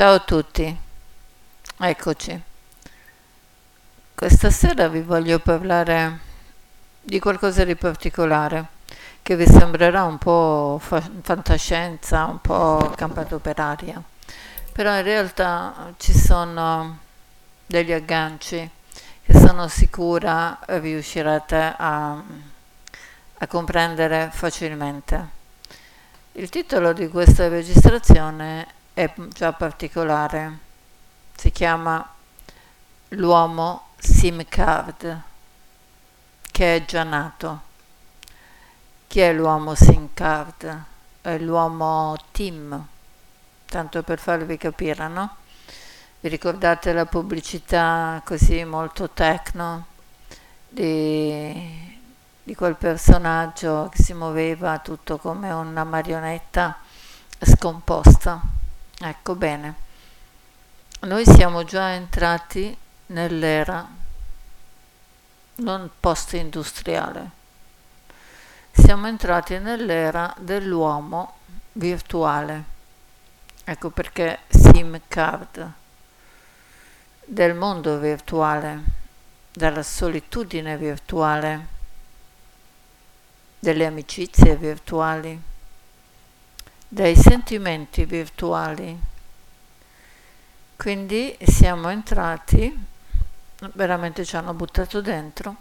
Ciao 0.00 0.14
a 0.14 0.20
tutti, 0.20 0.78
eccoci. 1.78 2.42
Questa 4.14 4.50
sera 4.50 4.88
vi 4.88 5.02
voglio 5.02 5.38
parlare 5.40 6.20
di 7.02 7.18
qualcosa 7.18 7.64
di 7.64 7.76
particolare 7.76 8.64
che 9.20 9.36
vi 9.36 9.44
sembrerà 9.44 10.04
un 10.04 10.16
po' 10.16 10.80
fa- 10.82 11.06
fantascienza, 11.20 12.24
un 12.24 12.40
po' 12.40 12.94
campato 12.96 13.40
per 13.40 13.60
aria, 13.60 14.02
però 14.72 14.96
in 14.96 15.02
realtà 15.02 15.92
ci 15.98 16.16
sono 16.16 17.00
degli 17.66 17.92
agganci 17.92 18.70
che 19.22 19.38
sono 19.38 19.68
sicura 19.68 20.60
riuscirete 20.64 21.74
a, 21.76 22.22
a 23.36 23.46
comprendere 23.46 24.30
facilmente. 24.32 25.28
Il 26.32 26.48
titolo 26.48 26.94
di 26.94 27.06
questa 27.08 27.48
registrazione 27.48 28.78
è 29.00 29.10
già 29.28 29.54
particolare, 29.54 30.58
si 31.34 31.50
chiama 31.50 32.06
L'uomo 33.14 33.86
SIM 33.96 34.44
card 34.46 35.22
che 36.52 36.76
è 36.76 36.84
già 36.84 37.02
nato. 37.02 37.60
Chi 39.06 39.20
è 39.20 39.32
l'uomo 39.32 39.74
SIM 39.74 40.10
card? 40.12 40.84
È 41.22 41.38
l'uomo 41.38 42.14
Tim, 42.30 42.86
tanto 43.64 44.02
per 44.02 44.18
farvi 44.18 44.58
capire, 44.58 45.08
no? 45.08 45.36
Vi 46.20 46.28
ricordate 46.28 46.92
la 46.92 47.06
pubblicità 47.06 48.20
così 48.22 48.62
molto 48.64 49.08
tecno 49.08 49.86
di, 50.68 51.98
di 52.42 52.54
quel 52.54 52.76
personaggio 52.76 53.88
che 53.90 54.02
si 54.02 54.12
muoveva 54.12 54.78
tutto 54.80 55.16
come 55.16 55.50
una 55.50 55.84
marionetta 55.84 56.78
scomposta? 57.40 58.59
Ecco 59.02 59.34
bene, 59.34 59.74
noi 61.00 61.24
siamo 61.24 61.64
già 61.64 61.92
entrati 61.92 62.76
nell'era 63.06 63.88
non 65.54 65.90
post-industriale. 65.98 67.30
Siamo 68.72 69.06
entrati 69.06 69.58
nell'era 69.58 70.34
dell'uomo 70.38 71.36
virtuale. 71.72 72.64
Ecco 73.64 73.88
perché 73.88 74.40
SIM 74.48 75.00
card 75.08 75.72
del 77.24 77.54
mondo 77.54 77.98
virtuale, 77.98 78.82
della 79.50 79.82
solitudine 79.82 80.76
virtuale, 80.76 81.66
delle 83.58 83.86
amicizie 83.86 84.56
virtuali, 84.56 85.48
dei 86.92 87.14
sentimenti 87.14 88.04
virtuali. 88.04 88.98
Quindi 90.76 91.36
siamo 91.40 91.88
entrati 91.88 92.86
veramente 93.74 94.24
ci 94.24 94.34
hanno 94.34 94.54
buttato 94.54 95.00
dentro 95.00 95.54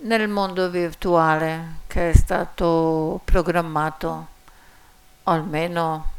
nel 0.00 0.28
mondo 0.28 0.68
virtuale 0.68 1.76
che 1.86 2.10
è 2.10 2.14
stato 2.14 3.22
programmato 3.24 4.26
almeno 5.22 6.10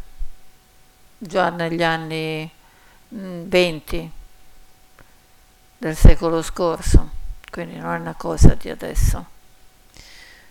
già 1.19 1.49
negli 1.49 1.83
anni 1.83 2.49
20 3.09 4.01
mm, 4.01 4.07
del 5.77 5.95
secolo 5.95 6.41
scorso, 6.41 7.09
quindi 7.51 7.77
non 7.77 7.93
è 7.93 7.99
una 7.99 8.15
cosa 8.15 8.55
di 8.55 8.69
adesso. 8.71 9.36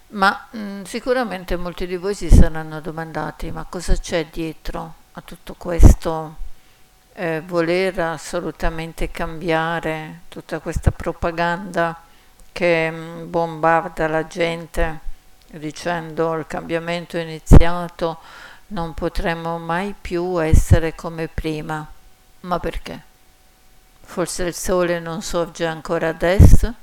Ma 0.08 0.46
mh, 0.50 0.58
mm, 0.58 0.82
sicuramente 0.82 1.56
molti 1.56 1.86
di 1.86 1.96
voi 1.96 2.14
si 2.14 2.30
saranno 2.30 2.80
domandati 2.80 3.50
ma 3.50 3.64
cosa 3.68 3.94
c'è 3.96 4.26
dietro 4.26 4.94
a 5.12 5.20
tutto 5.20 5.54
questo 5.58 6.36
eh, 7.14 7.42
voler 7.44 7.98
assolutamente 7.98 9.10
cambiare 9.10 10.20
tutta 10.28 10.60
questa 10.60 10.90
propaganda 10.90 11.98
che 12.52 12.90
mm, 12.90 13.30
bombarda 13.30 14.06
la 14.06 14.26
gente 14.26 15.00
dicendo 15.58 16.34
il 16.34 16.46
cambiamento 16.46 17.16
è 17.16 17.22
iniziato, 17.22 18.18
non 18.68 18.94
potremo 18.94 19.58
mai 19.58 19.94
più 19.98 20.42
essere 20.42 20.94
come 20.94 21.28
prima. 21.28 21.86
Ma 22.40 22.58
perché? 22.60 23.02
Forse 24.02 24.44
il 24.44 24.54
sole 24.54 25.00
non 25.00 25.22
sorge 25.22 25.66
ancora 25.66 26.08
adesso? 26.08 26.74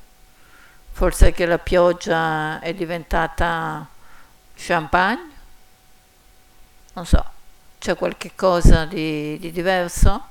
Forse 0.95 1.31
che 1.31 1.47
la 1.47 1.57
pioggia 1.57 2.59
è 2.59 2.71
diventata 2.75 3.85
champagne? 4.55 5.31
Non 6.93 7.05
so. 7.05 7.31
C'è 7.79 7.95
qualche 7.95 8.33
cosa 8.35 8.85
di, 8.85 9.39
di 9.39 9.51
diverso? 9.51 10.27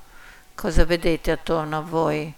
Cosa 0.55 0.85
vedete 0.85 1.33
attorno 1.33 1.79
a 1.79 1.81
voi? 1.81 2.33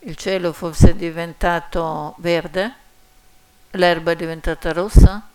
Il 0.00 0.16
cielo 0.16 0.52
forse 0.52 0.90
è 0.90 0.94
diventato 0.96 2.16
verde? 2.18 2.74
L'erba 3.70 4.10
è 4.10 4.16
diventata 4.16 4.72
rossa? 4.72 5.28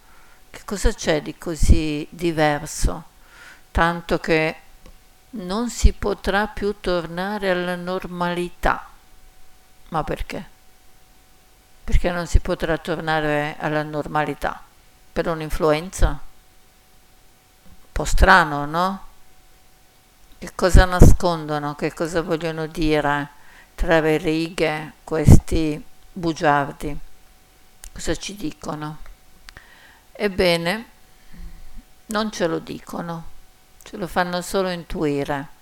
Che 0.50 0.62
cosa 0.66 0.94
c'è 0.94 1.22
di 1.22 1.38
così 1.38 2.06
diverso? 2.10 3.06
Tanto 3.72 4.20
che 4.20 4.56
non 5.32 5.70
si 5.70 5.94
potrà 5.94 6.48
più 6.48 6.76
tornare 6.82 7.50
alla 7.50 7.78
normalità. 7.78 8.90
Ma 9.90 10.04
perché? 10.04 10.53
Perché 11.84 12.12
non 12.12 12.28
si 12.28 12.40
potrà 12.40 12.78
tornare 12.78 13.58
alla 13.60 13.84
normalità? 13.84 14.62
Per 15.12 15.28
un'influenza? 15.28 16.08
Un 16.08 17.92
po' 17.92 18.06
strano, 18.06 18.66
no? 18.66 19.06
Che 20.38 20.52
cosa 20.56 20.86
nascondono, 20.86 21.76
che 21.76 21.94
cosa 21.94 22.22
vogliono 22.22 22.68
dire 22.68 23.30
tra 23.76 24.00
le 24.00 24.18
righe 24.18 24.94
questi 25.04 25.84
bugiardi? 26.12 26.98
Cosa 27.92 28.16
ci 28.16 28.36
dicono? 28.36 28.98
Ebbene, 30.12 30.86
non 32.08 32.32
ce 32.32 32.48
lo 32.48 32.60
dicono, 32.60 33.26
ce 33.84 33.98
lo 33.98 34.08
fanno 34.08 34.42
solo 34.42 34.70
intuire. 34.70 35.53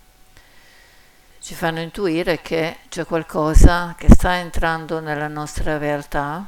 Ci 1.44 1.56
fanno 1.56 1.80
intuire 1.80 2.40
che 2.40 2.82
c'è 2.88 3.04
qualcosa 3.04 3.96
che 3.98 4.10
sta 4.14 4.36
entrando 4.38 5.00
nella 5.00 5.28
nostra 5.28 5.80
realtà 5.80 6.46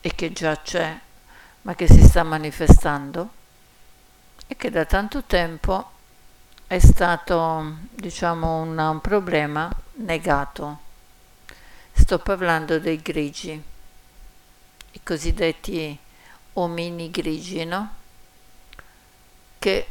e 0.00 0.14
che 0.14 0.32
già 0.32 0.56
c'è, 0.62 0.96
ma 1.62 1.74
che 1.74 1.88
si 1.88 2.00
sta 2.00 2.22
manifestando 2.22 3.28
e 4.46 4.54
che 4.54 4.70
da 4.70 4.84
tanto 4.84 5.24
tempo 5.24 5.90
è 6.68 6.78
stato 6.78 7.78
diciamo 7.90 8.60
un, 8.60 8.78
un 8.78 9.00
problema 9.00 9.68
negato. 9.94 10.78
Sto 11.92 12.20
parlando 12.20 12.78
dei 12.78 13.02
grigi, 13.02 13.60
i 14.92 15.00
cosiddetti 15.02 15.98
omini 16.52 17.10
grigi, 17.10 17.64
no? 17.64 17.94
Che 19.58 19.86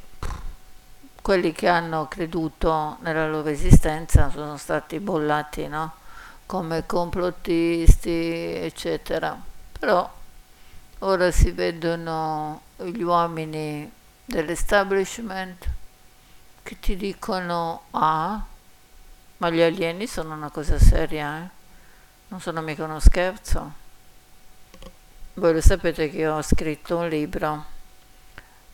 quelli 1.26 1.54
che 1.54 1.68
hanno 1.68 2.08
creduto 2.08 2.98
nella 3.00 3.28
loro 3.28 3.50
esistenza 3.50 4.30
sono 4.30 4.58
stati 4.58 5.00
bollati, 5.00 5.66
no? 5.66 5.94
Come 6.46 6.86
complottisti, 6.86 8.54
eccetera. 8.54 9.36
Però 9.80 10.08
ora 11.00 11.32
si 11.32 11.50
vedono 11.50 12.62
gli 12.76 13.02
uomini 13.02 13.92
dell'establishment 14.24 15.68
che 16.62 16.80
ti 16.80 16.96
dicono 16.96 17.86
ah, 17.90 18.40
ma 19.38 19.50
gli 19.50 19.62
alieni 19.62 20.06
sono 20.06 20.36
una 20.36 20.52
cosa 20.52 20.78
seria, 20.78 21.40
eh? 21.40 21.50
non 22.28 22.40
sono 22.40 22.62
mica 22.62 22.84
uno 22.84 23.00
scherzo. 23.00 23.74
Voi 25.34 25.54
lo 25.54 25.62
sapete 25.62 26.08
che 26.12 26.18
io 26.18 26.36
ho 26.36 26.44
scritto 26.44 26.98
un 26.98 27.10
libro 27.10 27.66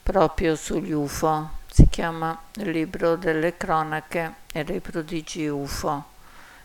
proprio 0.03 0.57
sugli 0.57 0.91
UFO, 0.91 1.59
si 1.71 1.87
chiama 1.87 2.37
Il 2.55 2.69
libro 2.69 3.15
delle 3.15 3.55
cronache 3.55 4.33
e 4.51 4.65
dei 4.65 4.81
prodigi 4.81 5.47
UFO, 5.47 6.03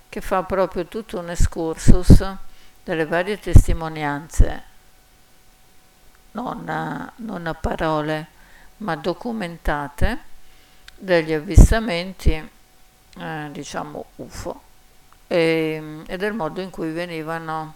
che 0.08 0.20
fa 0.20 0.43
proprio 0.43 0.87
tutto 0.87 1.20
un 1.20 1.31
excursus 1.31 2.35
delle 2.82 3.06
varie 3.06 3.38
testimonianze, 3.38 4.62
non 6.32 6.69
a, 6.69 7.12
non 7.17 7.47
a 7.47 7.55
parole, 7.55 8.26
ma 8.79 8.97
documentate 8.97 10.19
degli 10.97 11.32
avvistamenti, 11.32 12.50
eh, 13.19 13.49
diciamo 13.52 14.06
UFO, 14.17 14.61
e, 15.29 16.02
e, 16.05 16.17
del 16.17 16.32
modo 16.32 16.61
in 16.61 16.70
cui 16.70 16.91
venivano 16.91 17.75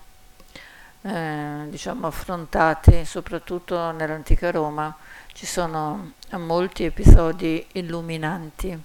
eh, 1.03 1.67
diciamo, 1.69 2.07
affrontati, 2.07 3.05
soprattutto 3.05 3.91
nell'antica 3.93 4.51
Roma. 4.51 4.95
Ci 5.33 5.47
sono 5.47 6.13
molti 6.33 6.85
episodi 6.85 7.67
illuminanti. 7.73 8.79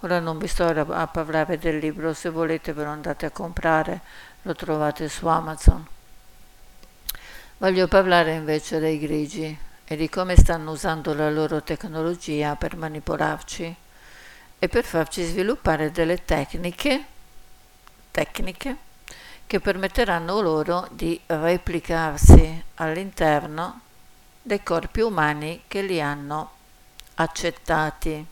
Ora 0.00 0.20
non 0.20 0.38
vi 0.38 0.46
sto 0.46 0.64
a 0.66 1.06
parlare 1.06 1.58
del 1.58 1.78
libro, 1.78 2.14
se 2.14 2.30
volete 2.30 2.72
ve 2.72 2.84
lo 2.84 2.90
andate 2.90 3.26
a 3.26 3.30
comprare, 3.30 4.00
lo 4.42 4.54
trovate 4.54 5.08
su 5.08 5.26
Amazon. 5.26 5.86
Voglio 7.58 7.88
parlare 7.88 8.34
invece 8.34 8.78
dei 8.78 8.98
grigi, 8.98 9.58
e 9.88 9.96
di 9.96 10.08
come 10.08 10.36
stanno 10.36 10.72
usando 10.72 11.14
la 11.14 11.30
loro 11.30 11.62
tecnologia 11.62 12.56
per 12.56 12.76
manipolarci 12.76 13.76
e 14.58 14.68
per 14.68 14.84
farci 14.84 15.22
sviluppare 15.22 15.92
delle 15.92 16.24
tecniche, 16.24 17.04
tecniche 18.10 18.85
che 19.46 19.60
permetteranno 19.60 20.40
loro 20.40 20.88
di 20.90 21.20
replicarsi 21.26 22.64
all'interno 22.76 23.80
dei 24.42 24.62
corpi 24.62 25.00
umani 25.00 25.62
che 25.68 25.82
li 25.82 26.00
hanno 26.00 26.50
accettati. 27.14 28.26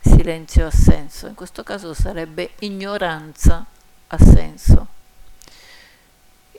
Silenzio 0.00 0.66
assenso, 0.66 1.26
in 1.26 1.34
questo 1.34 1.62
caso 1.62 1.94
sarebbe 1.94 2.52
ignoranza 2.60 3.64
assenso. 4.08 4.86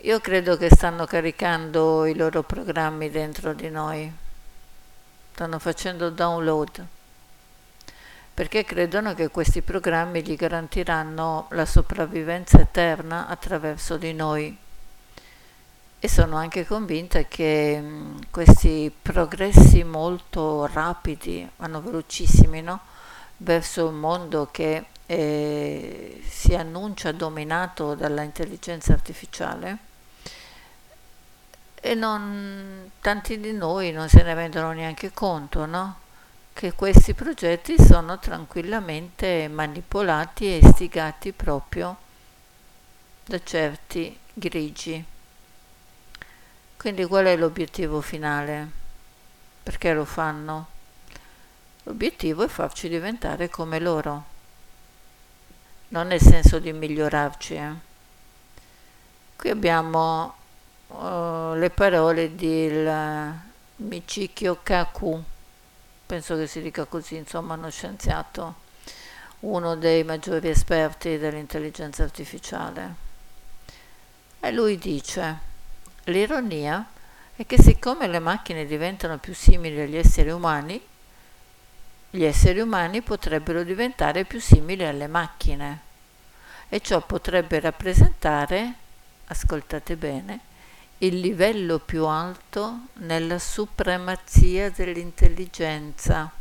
Io 0.01 0.19
credo 0.19 0.57
che 0.57 0.69
stanno 0.69 1.06
caricando 1.06 2.06
i 2.06 2.15
loro 2.15 2.44
programmi 2.44 3.09
dentro 3.09 3.53
di 3.53 3.69
noi, 3.69 4.12
stanno 5.31 5.57
facendo 5.59 6.09
download, 6.09 6.85
perché 8.36 8.66
credono 8.66 9.14
che 9.14 9.30
questi 9.30 9.62
programmi 9.62 10.22
gli 10.22 10.36
garantiranno 10.36 11.48
la 11.52 11.66
sopravvivenza 11.66 12.60
eterna 12.60 13.28
attraverso 13.28 13.96
di 13.96 14.14
noi. 14.14 14.56
E 15.98 16.08
sono 16.10 16.36
anche 16.36 16.66
convinta 16.66 17.24
che 17.24 17.80
mh, 17.80 18.28
questi 18.32 18.94
progressi 19.02 19.84
molto 19.86 20.68
rapidi, 20.68 21.50
vanno 21.56 21.82
velocissimi, 21.82 22.62
no? 22.62 22.82
verso 23.38 23.88
un 23.88 23.96
mondo 23.96 24.50
che 24.52 24.86
eh, 25.06 26.22
si 26.28 26.54
annuncia 26.56 27.14
dominato 27.14 27.96
dall'intelligenza 27.96 28.92
artificiale 28.92 29.78
e 31.76 31.94
non, 31.94 32.92
tanti 33.00 33.40
di 33.40 33.54
noi 33.54 33.92
non 33.92 34.10
se 34.10 34.24
ne 34.24 34.34
rendono 34.34 34.72
neanche 34.74 35.12
conto, 35.14 35.66
no? 35.66 36.04
Che 36.56 36.72
questi 36.72 37.13
progetti 37.13 37.75
sono 37.78 38.18
tranquillamente 38.18 39.50
manipolati 39.50 40.46
e 40.46 40.60
istigati 40.60 41.34
proprio 41.34 41.98
da 43.25 43.44
certi 43.44 44.18
grigi. 44.34 45.04
Quindi 46.78 47.04
qual 47.04 47.25
è 47.25 47.36
l'obiettivo 47.36 48.00
finale? 48.00 48.69
Perché 49.63 49.92
lo 49.92 50.06
fanno? 50.06 50.68
L'obiettivo 51.84 52.46
è 52.46 52.48
farci 52.48 52.88
diventare 52.88 53.50
come 53.50 53.80
loro, 53.80 54.24
non 55.90 56.08
nel 56.08 56.22
senso 56.22 56.60
di 56.60 56.72
migliorarci. 56.72 57.54
Eh. 57.56 57.74
Qui 59.36 59.50
abbiamo 59.50 60.36
uh, 60.88 61.54
le 61.56 61.69
parole 61.69 62.34
di 62.34 62.69
Michikyo 63.75 64.60
Kaku, 64.63 65.34
penso 66.06 66.36
che 66.36 66.48
si 66.48 66.62
dica 66.62 66.86
così, 66.86 67.16
insomma, 67.16 67.56
uno 67.56 67.69
scienziato, 67.69 68.56
uno 69.42 69.75
dei 69.75 70.04
maggiori 70.04 70.50
esperti 70.50 71.18
dell'intelligenza 71.18 72.04
artificiale. 72.04 73.04
E 74.40 74.52
lui 74.52 74.78
dice, 74.78 75.40
l'ironia 76.06 76.86
è 77.36 77.46
che 77.46 77.60
siccome 77.60 78.07
le 78.07 78.19
macchine 78.19 78.66
diventano 78.66 79.18
più 79.18 79.34
simili 79.34 79.81
agli 79.81 79.98
esseri 79.98 80.30
umani, 80.30 80.81
gli 82.12 82.24
esseri 82.24 82.60
umani 82.60 83.01
potrebbero 83.01 83.63
diventare 83.63 84.24
più 84.24 84.40
simili 84.40 84.86
alle 84.86 85.08
macchine 85.08 85.81
e 86.69 86.80
ciò 86.80 87.01
potrebbe 87.01 87.60
rappresentare, 87.60 88.74
ascoltate 89.25 89.96
bene, 89.98 90.40
il 91.00 91.19
livello 91.19 91.80
più 91.80 92.06
alto 92.06 92.88
nella 93.00 93.38
supremazia 93.38 94.69
dell'intelligenza. 94.69 96.31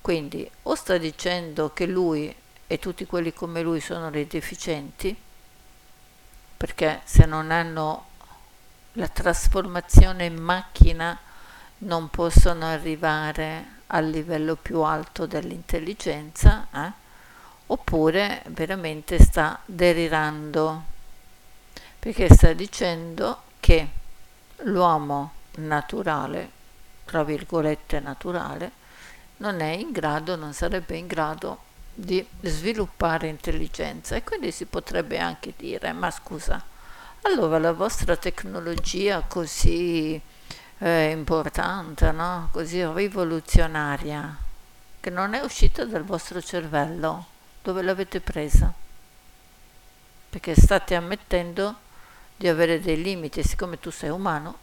Quindi 0.00 0.48
o 0.64 0.74
sta 0.74 0.98
dicendo 0.98 1.72
che 1.72 1.86
lui 1.86 2.34
e 2.66 2.78
tutti 2.78 3.06
quelli 3.06 3.32
come 3.32 3.62
lui 3.62 3.80
sono 3.80 4.10
dei 4.10 4.26
deficienti, 4.26 5.16
perché 6.56 7.00
se 7.04 7.24
non 7.24 7.50
hanno 7.50 8.06
la 8.92 9.08
trasformazione 9.08 10.26
in 10.26 10.36
macchina 10.36 11.18
non 11.78 12.10
possono 12.10 12.66
arrivare 12.66 13.80
al 13.88 14.08
livello 14.08 14.56
più 14.56 14.80
alto 14.80 15.24
dell'intelligenza, 15.26 16.66
eh? 16.72 16.92
oppure 17.66 18.42
veramente 18.48 19.18
sta 19.18 19.58
delirando, 19.64 20.82
perché 21.98 22.32
sta 22.32 22.52
dicendo 22.52 23.43
che 23.64 23.88
l'uomo 24.64 25.32
naturale, 25.54 26.50
tra 27.06 27.24
virgolette 27.24 27.98
naturale, 27.98 28.70
non 29.38 29.60
è 29.60 29.70
in 29.70 29.90
grado, 29.90 30.36
non 30.36 30.52
sarebbe 30.52 30.98
in 30.98 31.06
grado 31.06 31.60
di 31.94 32.22
sviluppare 32.42 33.28
intelligenza 33.28 34.16
e 34.16 34.22
quindi 34.22 34.50
si 34.50 34.66
potrebbe 34.66 35.18
anche 35.18 35.54
dire, 35.56 35.92
ma 35.92 36.10
scusa, 36.10 36.62
allora 37.22 37.58
la 37.58 37.72
vostra 37.72 38.16
tecnologia 38.16 39.22
così 39.26 40.20
eh, 40.76 41.10
importante, 41.10 42.12
no? 42.12 42.50
così 42.52 42.84
rivoluzionaria, 42.84 44.36
che 45.00 45.08
non 45.08 45.32
è 45.32 45.40
uscita 45.40 45.86
dal 45.86 46.04
vostro 46.04 46.42
cervello, 46.42 47.28
dove 47.62 47.80
l'avete 47.80 48.20
presa? 48.20 48.70
Perché 50.28 50.54
state 50.54 50.94
ammettendo 50.94 51.76
di 52.36 52.48
avere 52.48 52.80
dei 52.80 53.00
limiti, 53.00 53.42
siccome 53.42 53.78
tu 53.78 53.90
sei 53.90 54.10
umano, 54.10 54.58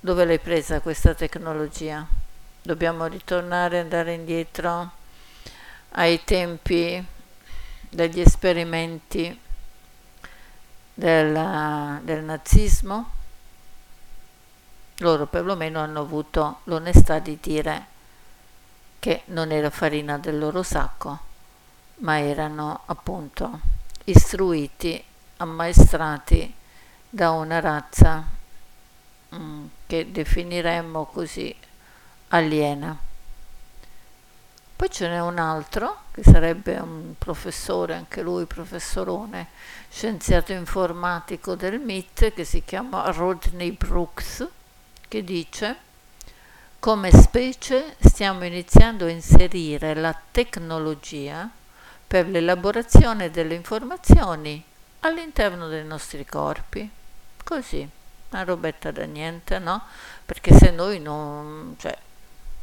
dove 0.00 0.24
l'hai 0.24 0.38
presa 0.38 0.80
questa 0.80 1.14
tecnologia? 1.14 2.06
Dobbiamo 2.62 3.06
ritornare, 3.06 3.80
andare 3.80 4.14
indietro 4.14 4.90
ai 5.90 6.22
tempi 6.24 7.04
degli 7.88 8.20
esperimenti 8.20 9.38
del, 10.94 12.00
del 12.02 12.22
nazismo? 12.22 13.14
loro 15.00 15.26
perlomeno 15.26 15.80
hanno 15.80 16.00
avuto 16.00 16.60
l'onestà 16.64 17.18
di 17.18 17.38
dire 17.40 17.86
che 18.98 19.22
non 19.26 19.50
era 19.50 19.70
farina 19.70 20.18
del 20.18 20.38
loro 20.38 20.62
sacco, 20.62 21.18
ma 21.96 22.18
erano 22.18 22.82
appunto 22.86 23.60
istruiti, 24.04 25.02
ammaestrati 25.38 26.54
da 27.08 27.30
una 27.30 27.60
razza 27.60 28.24
mm, 29.34 29.66
che 29.86 30.10
definiremmo 30.10 31.04
così 31.06 31.54
aliena. 32.28 32.96
Poi 34.76 34.90
ce 34.90 35.08
n'è 35.08 35.20
un 35.20 35.38
altro, 35.38 36.02
che 36.10 36.22
sarebbe 36.22 36.76
un 36.76 37.14
professore, 37.16 37.94
anche 37.94 38.20
lui 38.20 38.44
professorone, 38.44 39.48
scienziato 39.90 40.52
informatico 40.52 41.54
del 41.54 41.80
MIT, 41.80 42.34
che 42.34 42.44
si 42.44 42.62
chiama 42.62 43.10
Rodney 43.10 43.70
Brooks, 43.72 44.46
che 45.08 45.24
dice 45.24 45.84
come 46.78 47.10
specie 47.10 47.96
stiamo 47.98 48.44
iniziando 48.44 49.06
a 49.06 49.10
inserire 49.10 49.94
la 49.94 50.16
tecnologia 50.30 51.50
per 52.06 52.28
l'elaborazione 52.28 53.30
delle 53.30 53.54
informazioni 53.54 54.62
all'interno 55.00 55.68
dei 55.68 55.84
nostri 55.84 56.24
corpi. 56.24 56.88
Così, 57.44 57.88
una 58.30 58.44
robetta 58.44 58.90
da 58.90 59.04
niente, 59.04 59.58
no? 59.58 59.82
Perché 60.24 60.54
se 60.56 60.70
noi 60.70 61.00
non, 61.00 61.76
cioè, 61.78 61.96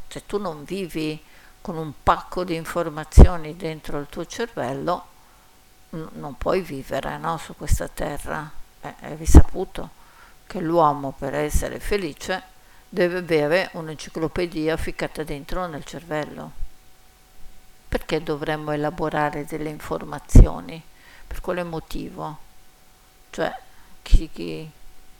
se 0.08 0.25
tu 0.25 0.38
non 0.38 0.63
vivi 0.63 1.22
con 1.62 1.78
un 1.78 1.94
pacco 2.04 2.44
di 2.44 2.56
informazioni 2.56 3.56
dentro 3.56 4.00
il 4.00 4.08
tuo 4.10 4.25
cervello, 4.25 5.06
n- 5.92 6.10
non 6.13 6.38
puoi 6.38 6.62
vivere, 6.62 7.18
no? 7.18 7.38
Su 7.38 7.56
questa 7.56 7.88
terra, 7.88 8.52
eh, 8.82 8.96
è 9.00 9.16
risaputo 9.16 10.02
che 10.46 10.60
l'uomo 10.60 11.13
per 11.18 11.34
essere 11.34 11.80
felice 11.80 12.44
deve 12.90 13.20
avere 13.20 13.70
un'enciclopedia 13.74 14.78
ficcata 14.78 15.24
dentro 15.24 15.66
nel 15.66 15.84
cervello. 15.86 16.52
Perché 17.88 18.22
dovremmo 18.22 18.72
elaborare 18.72 19.46
delle 19.46 19.70
informazioni? 19.70 20.84
Per 21.34 21.42
quale 21.42 21.63
motivo? 21.63 22.38
Cioè, 23.32 23.60
chi, 24.04 24.30
chi, 24.32 24.70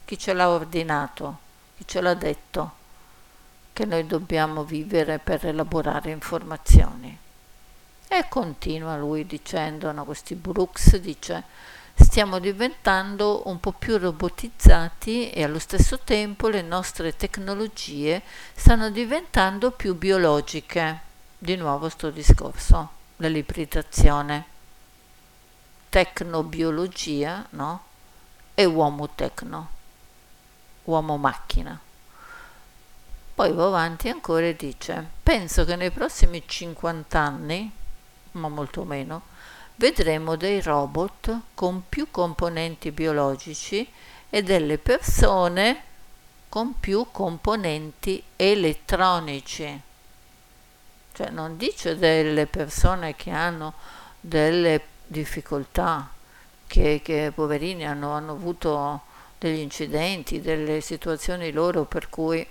chi 0.06 0.20
ce 0.20 0.34
l'ha 0.34 0.48
ordinato? 0.48 1.40
Chi 1.76 1.88
ce 1.88 2.02
l'ha 2.02 2.14
detto? 2.14 2.72
Che 3.74 3.86
noi 3.86 4.06
dobbiamo 4.06 4.64
vivere 4.64 5.18
per 5.18 5.44
elaborare 5.48 6.12
informazioni. 6.12 7.18
E 8.08 8.26
continua 8.30 8.96
lui 8.96 9.26
dicendo, 9.26 9.92
no, 9.92 10.06
questi 10.06 10.36
Brooks 10.36 10.98
dice, 10.98 11.46
stiamo 11.96 12.38
diventando 12.38 13.48
un 13.48 13.60
po' 13.60 13.72
più 13.72 13.98
robotizzati 13.98 15.32
e 15.32 15.44
allo 15.44 15.58
stesso 15.58 15.98
tempo 15.98 16.48
le 16.48 16.62
nostre 16.62 17.16
tecnologie 17.16 18.22
stanno 18.54 18.92
diventando 18.92 19.72
più 19.72 19.96
biologiche. 19.96 21.00
Di 21.40 21.56
nuovo 21.56 21.90
sto 21.90 22.12
discorso, 22.12 22.90
dell'ibridazione. 23.16 24.52
Tecnobiologia, 25.94 27.46
no? 27.52 27.84
E 28.56 28.66
uomo 28.66 29.10
tecno, 29.10 29.70
uomo 30.86 31.18
macchina. 31.18 31.80
Poi 33.36 33.52
va 33.52 33.66
avanti 33.68 34.10
ancora 34.10 34.48
e 34.48 34.56
dice, 34.56 35.08
penso 35.22 35.66
che 35.66 35.76
nei 35.76 35.92
prossimi 35.92 36.42
50 36.44 37.20
anni 37.20 37.72
ma 38.32 38.48
molto 38.48 38.86
meno, 38.86 39.22
vedremo 39.76 40.36
dei 40.36 40.62
robot 40.62 41.42
con 41.54 41.84
più 41.88 42.10
componenti 42.10 42.90
biologici 42.92 43.88
e 44.32 44.42
delle 44.42 44.80
persone 44.80 45.84
con 46.50 46.80
più 46.80 47.06
componenti 47.12 48.24
elettronici. 48.36 49.82
Cioè 51.14 51.30
non 51.30 51.56
dice 51.56 51.96
delle 52.00 52.48
persone 52.48 53.16
che 53.16 53.30
hanno 53.30 53.74
delle 54.20 54.93
difficoltà, 55.14 56.10
che, 56.68 57.00
che 57.02 57.32
poverini 57.34 57.86
hanno, 57.86 58.12
hanno 58.12 58.34
avuto 58.34 59.02
degli 59.38 59.60
incidenti, 59.60 60.42
delle 60.42 60.82
situazioni 60.82 61.52
loro 61.52 61.86
per 61.86 62.10
cui 62.10 62.46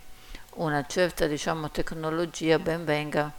una 0.54 0.86
certa 0.86 1.26
diciamo, 1.26 1.70
tecnologia 1.70 2.58
ben 2.58 2.84
venga 2.84 3.32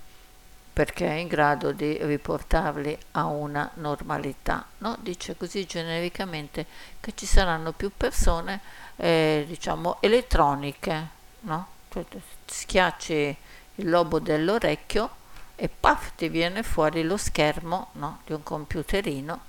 perché 0.73 1.07
è 1.07 1.13
in 1.13 1.27
grado 1.27 1.71
di 1.71 1.97
riportarli 2.01 2.97
a 3.11 3.25
una 3.25 3.69
normalità. 3.75 4.65
No? 4.79 4.97
Dice 4.99 5.37
così 5.37 5.65
genericamente 5.65 6.65
che 6.99 7.13
ci 7.15 7.27
saranno 7.27 7.71
più 7.71 7.91
persone 7.95 8.59
eh, 8.95 9.45
diciamo 9.47 9.97
elettroniche, 10.01 11.07
no? 11.41 11.67
cioè, 11.91 12.03
schiacci 12.45 13.37
il 13.75 13.89
lobo 13.89 14.19
dell'orecchio 14.19 15.21
e 15.63 15.69
paf 15.69 16.15
ti 16.17 16.27
viene 16.27 16.61
fuori 16.61 17.03
lo 17.03 17.15
schermo 17.15 17.91
no? 17.93 18.19
di 18.25 18.33
un 18.33 18.43
computerino 18.43 19.39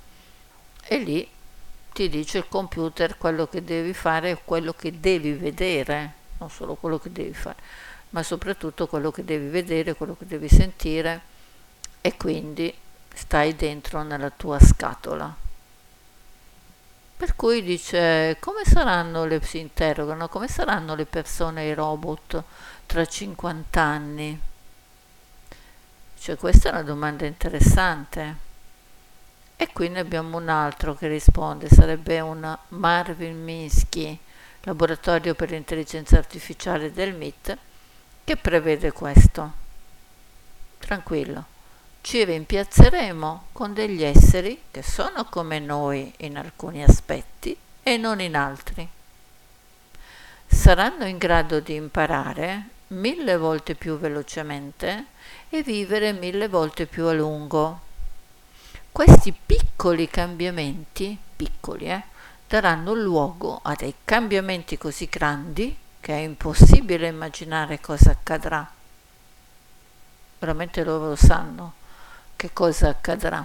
e 0.84 0.98
lì 0.98 1.28
ti 1.92 2.08
dice 2.08 2.38
il 2.38 2.46
computer 2.48 3.18
quello 3.18 3.48
che 3.48 3.64
devi 3.64 3.92
fare 3.92 4.30
e 4.30 4.38
quello 4.44 4.74
che 4.74 5.00
devi 5.00 5.32
vedere, 5.32 6.12
non 6.38 6.50
solo 6.50 6.76
quello 6.76 7.00
che 7.00 7.10
devi 7.10 7.34
fare, 7.34 7.56
ma 8.10 8.22
soprattutto 8.22 8.86
quello 8.86 9.10
che 9.10 9.24
devi 9.24 9.48
vedere, 9.48 9.94
quello 9.94 10.14
che 10.16 10.24
devi 10.24 10.48
sentire 10.48 11.20
e 12.00 12.16
quindi 12.16 12.72
stai 13.12 13.56
dentro 13.56 14.04
nella 14.04 14.30
tua 14.30 14.60
scatola. 14.60 15.34
Per 17.16 17.34
cui 17.34 17.60
dice 17.60 18.36
come 18.38 18.62
saranno 18.64 19.24
le 19.24 19.42
si 19.42 19.58
interrogano, 19.58 20.28
come 20.28 20.46
saranno 20.46 20.94
le 20.94 21.06
persone 21.06 21.64
i 21.64 21.74
robot 21.74 22.40
tra 22.86 23.04
50 23.04 23.80
anni? 23.80 24.40
Cioè 26.24 26.36
questa 26.36 26.70
è 26.70 26.72
una 26.72 26.82
domanda 26.82 27.26
interessante. 27.26 28.36
E 29.56 29.68
qui 29.74 29.90
ne 29.90 29.98
abbiamo 29.98 30.38
un 30.38 30.48
altro 30.48 30.94
che 30.94 31.06
risponde, 31.06 31.68
sarebbe 31.68 32.18
un 32.20 32.58
Marvin 32.68 33.44
Minsky, 33.44 34.18
laboratorio 34.62 35.34
per 35.34 35.50
l'intelligenza 35.50 36.16
artificiale 36.16 36.92
del 36.92 37.14
MIT, 37.14 37.58
che 38.24 38.36
prevede 38.38 38.90
questo. 38.92 39.52
Tranquillo, 40.78 41.44
ci 42.00 42.24
rimpiazzeremo 42.24 43.48
con 43.52 43.74
degli 43.74 44.02
esseri 44.02 44.62
che 44.70 44.82
sono 44.82 45.26
come 45.26 45.58
noi 45.58 46.10
in 46.20 46.38
alcuni 46.38 46.82
aspetti 46.82 47.54
e 47.82 47.98
non 47.98 48.22
in 48.22 48.34
altri. 48.34 48.88
Saranno 50.46 51.04
in 51.04 51.18
grado 51.18 51.60
di 51.60 51.74
imparare 51.74 52.68
mille 52.86 53.36
volte 53.36 53.74
più 53.74 53.98
velocemente 53.98 55.12
e 55.48 55.62
vivere 55.62 56.12
mille 56.12 56.48
volte 56.48 56.86
più 56.86 57.06
a 57.06 57.12
lungo 57.12 57.84
questi 58.94 59.32
piccoli 59.32 60.08
cambiamenti, 60.08 61.18
piccoli, 61.34 61.86
eh, 61.86 62.04
daranno 62.46 62.94
luogo 62.94 63.58
a 63.60 63.74
dei 63.74 63.92
cambiamenti 64.04 64.78
così 64.78 65.06
grandi 65.06 65.76
che 65.98 66.12
è 66.12 66.18
impossibile 66.18 67.08
immaginare 67.08 67.80
cosa 67.80 68.12
accadrà. 68.12 68.70
Veramente 70.38 70.84
loro 70.84 71.08
lo 71.08 71.16
sanno 71.16 71.72
che 72.36 72.52
cosa 72.52 72.90
accadrà. 72.90 73.44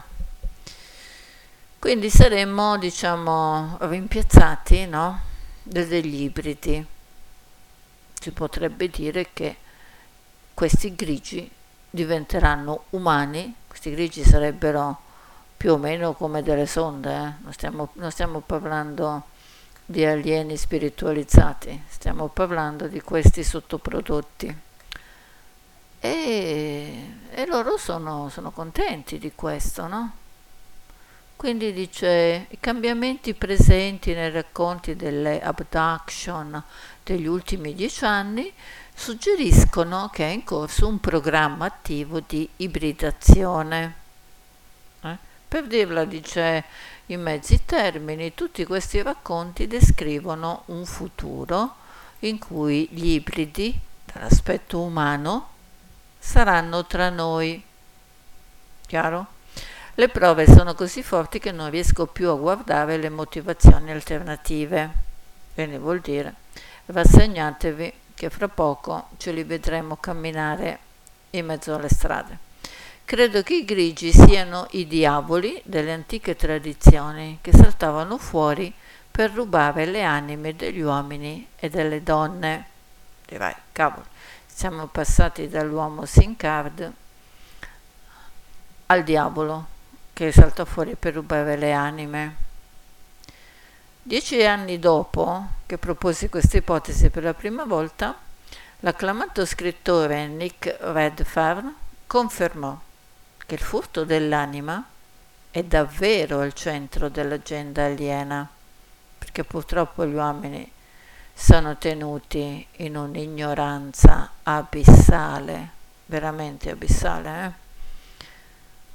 Quindi 1.79 2.11
saremmo, 2.11 2.77
diciamo, 2.77 3.75
rimpiazzati, 3.79 4.85
no? 4.85 5.19
Degli 5.63 6.21
ibridi. 6.21 6.85
Si 8.13 8.29
potrebbe 8.29 8.87
dire 8.89 9.29
che 9.33 9.57
questi 10.53 10.93
grigi 10.93 11.57
diventeranno 11.89 12.83
umani, 12.91 13.53
questi 13.67 13.91
grigi 13.91 14.23
sarebbero 14.23 15.07
più 15.57 15.73
o 15.73 15.77
meno 15.77 16.13
come 16.13 16.41
delle 16.41 16.65
sonde, 16.65 17.09
eh? 17.13 17.33
non, 17.41 17.51
stiamo, 17.51 17.89
non 17.93 18.11
stiamo 18.11 18.39
parlando 18.39 19.23
di 19.85 20.05
alieni 20.05 20.55
spiritualizzati, 20.55 21.83
stiamo 21.87 22.27
parlando 22.27 22.87
di 22.87 23.01
questi 23.01 23.43
sottoprodotti. 23.43 24.57
E, 25.99 27.13
e 27.31 27.45
loro 27.47 27.75
sono, 27.75 28.29
sono, 28.29 28.51
contenti 28.51 29.17
di 29.17 29.33
questo, 29.35 29.87
no? 29.87 30.11
Quindi 31.35 31.73
dice 31.73 32.45
i 32.49 32.57
cambiamenti 32.59 33.33
presenti 33.33 34.13
nei 34.13 34.29
racconti 34.29 34.95
delle 34.95 35.41
abduction 35.41 36.61
degli 37.03 37.25
ultimi 37.25 37.73
dieci 37.73 38.05
anni 38.05 38.53
suggeriscono 38.99 40.09
che 40.11 40.25
è 40.25 40.29
in 40.29 40.43
corso 40.43 40.85
un 40.85 40.99
programma 40.99 41.65
attivo 41.65 42.19
di 42.19 42.47
ibridazione. 42.57 43.95
Eh? 45.01 45.17
Per 45.47 45.67
dirla, 45.67 46.03
dice 46.03 46.65
in 47.05 47.21
mezzi 47.21 47.63
termini, 47.63 48.33
tutti 48.35 48.65
questi 48.65 49.01
racconti 49.01 49.67
descrivono 49.67 50.63
un 50.65 50.85
futuro 50.85 51.75
in 52.19 52.39
cui 52.39 52.89
gli 52.91 53.11
ibridi, 53.11 53.79
dall'aspetto 54.03 54.81
umano, 54.81 55.47
saranno 56.19 56.85
tra 56.85 57.09
noi. 57.09 57.63
Chiaro? 58.85 59.27
Le 59.93 60.09
prove 60.09 60.45
sono 60.45 60.73
così 60.73 61.03
forti 61.03 61.39
che 61.39 61.53
non 61.53 61.69
riesco 61.69 62.05
più 62.05 62.29
a 62.29 62.35
guardare 62.35 62.97
le 62.97 63.09
motivazioni 63.09 63.91
alternative. 63.91 64.91
Quindi 65.53 65.77
vuol 65.77 66.01
dire, 66.01 66.33
rassegnatevi 66.87 67.93
che 68.19 68.29
fra 68.29 68.49
poco 68.49 69.07
ce 69.15 69.31
li 69.31 69.45
vedremo 69.45 69.95
camminare 69.95 70.79
in 71.29 71.45
mezzo 71.45 71.73
alle 71.73 71.87
strade. 71.87 72.37
Credo 73.05 73.41
che 73.43 73.55
i 73.55 73.63
grigi 73.63 74.11
siano 74.11 74.67
i 74.71 74.87
diavoli 74.87 75.61
delle 75.63 75.93
antiche 75.93 76.35
tradizioni 76.35 77.37
che 77.39 77.53
saltavano 77.53 78.17
fuori 78.17 78.73
per 79.09 79.31
rubare 79.31 79.85
le 79.85 80.03
anime 80.03 80.53
degli 80.53 80.81
uomini 80.81 81.47
e 81.55 81.69
delle 81.69 82.03
donne. 82.03 82.65
Dirai, 83.25 83.55
cavolo, 83.71 84.07
siamo 84.45 84.87
passati 84.87 85.47
dall'uomo 85.47 86.03
Sincard 86.03 86.91
al 88.87 89.03
diavolo 89.05 89.65
che 90.11 90.33
salta 90.33 90.65
fuori 90.65 90.95
per 90.95 91.13
rubare 91.13 91.55
le 91.55 91.71
anime. 91.71 92.35
Dieci 94.01 94.43
anni 94.43 94.79
dopo 94.79 95.45
che 95.65 95.77
proposi 95.77 96.29
questa 96.29 96.57
ipotesi 96.57 97.09
per 97.09 97.21
la 97.21 97.33
prima 97.33 97.65
volta, 97.65 98.17
l'acclamato 98.79 99.45
scrittore 99.45 100.25
Nick 100.25 100.77
Redfern 100.79 101.75
confermò 102.07 102.79
che 103.45 103.55
il 103.55 103.61
furto 103.61 104.05
dell'anima 104.05 104.83
è 105.51 105.63
davvero 105.63 106.39
al 106.39 106.53
centro 106.53 107.09
dell'agenda 107.09 107.85
aliena, 107.85 108.47
perché 109.17 109.43
purtroppo 109.43 110.05
gli 110.05 110.13
uomini 110.13 110.71
sono 111.33 111.77
tenuti 111.77 112.65
in 112.77 112.95
un'ignoranza 112.95 114.31
abissale, 114.43 115.69
veramente 116.05 116.71
abissale. 116.71 117.45
Eh? 117.45 117.68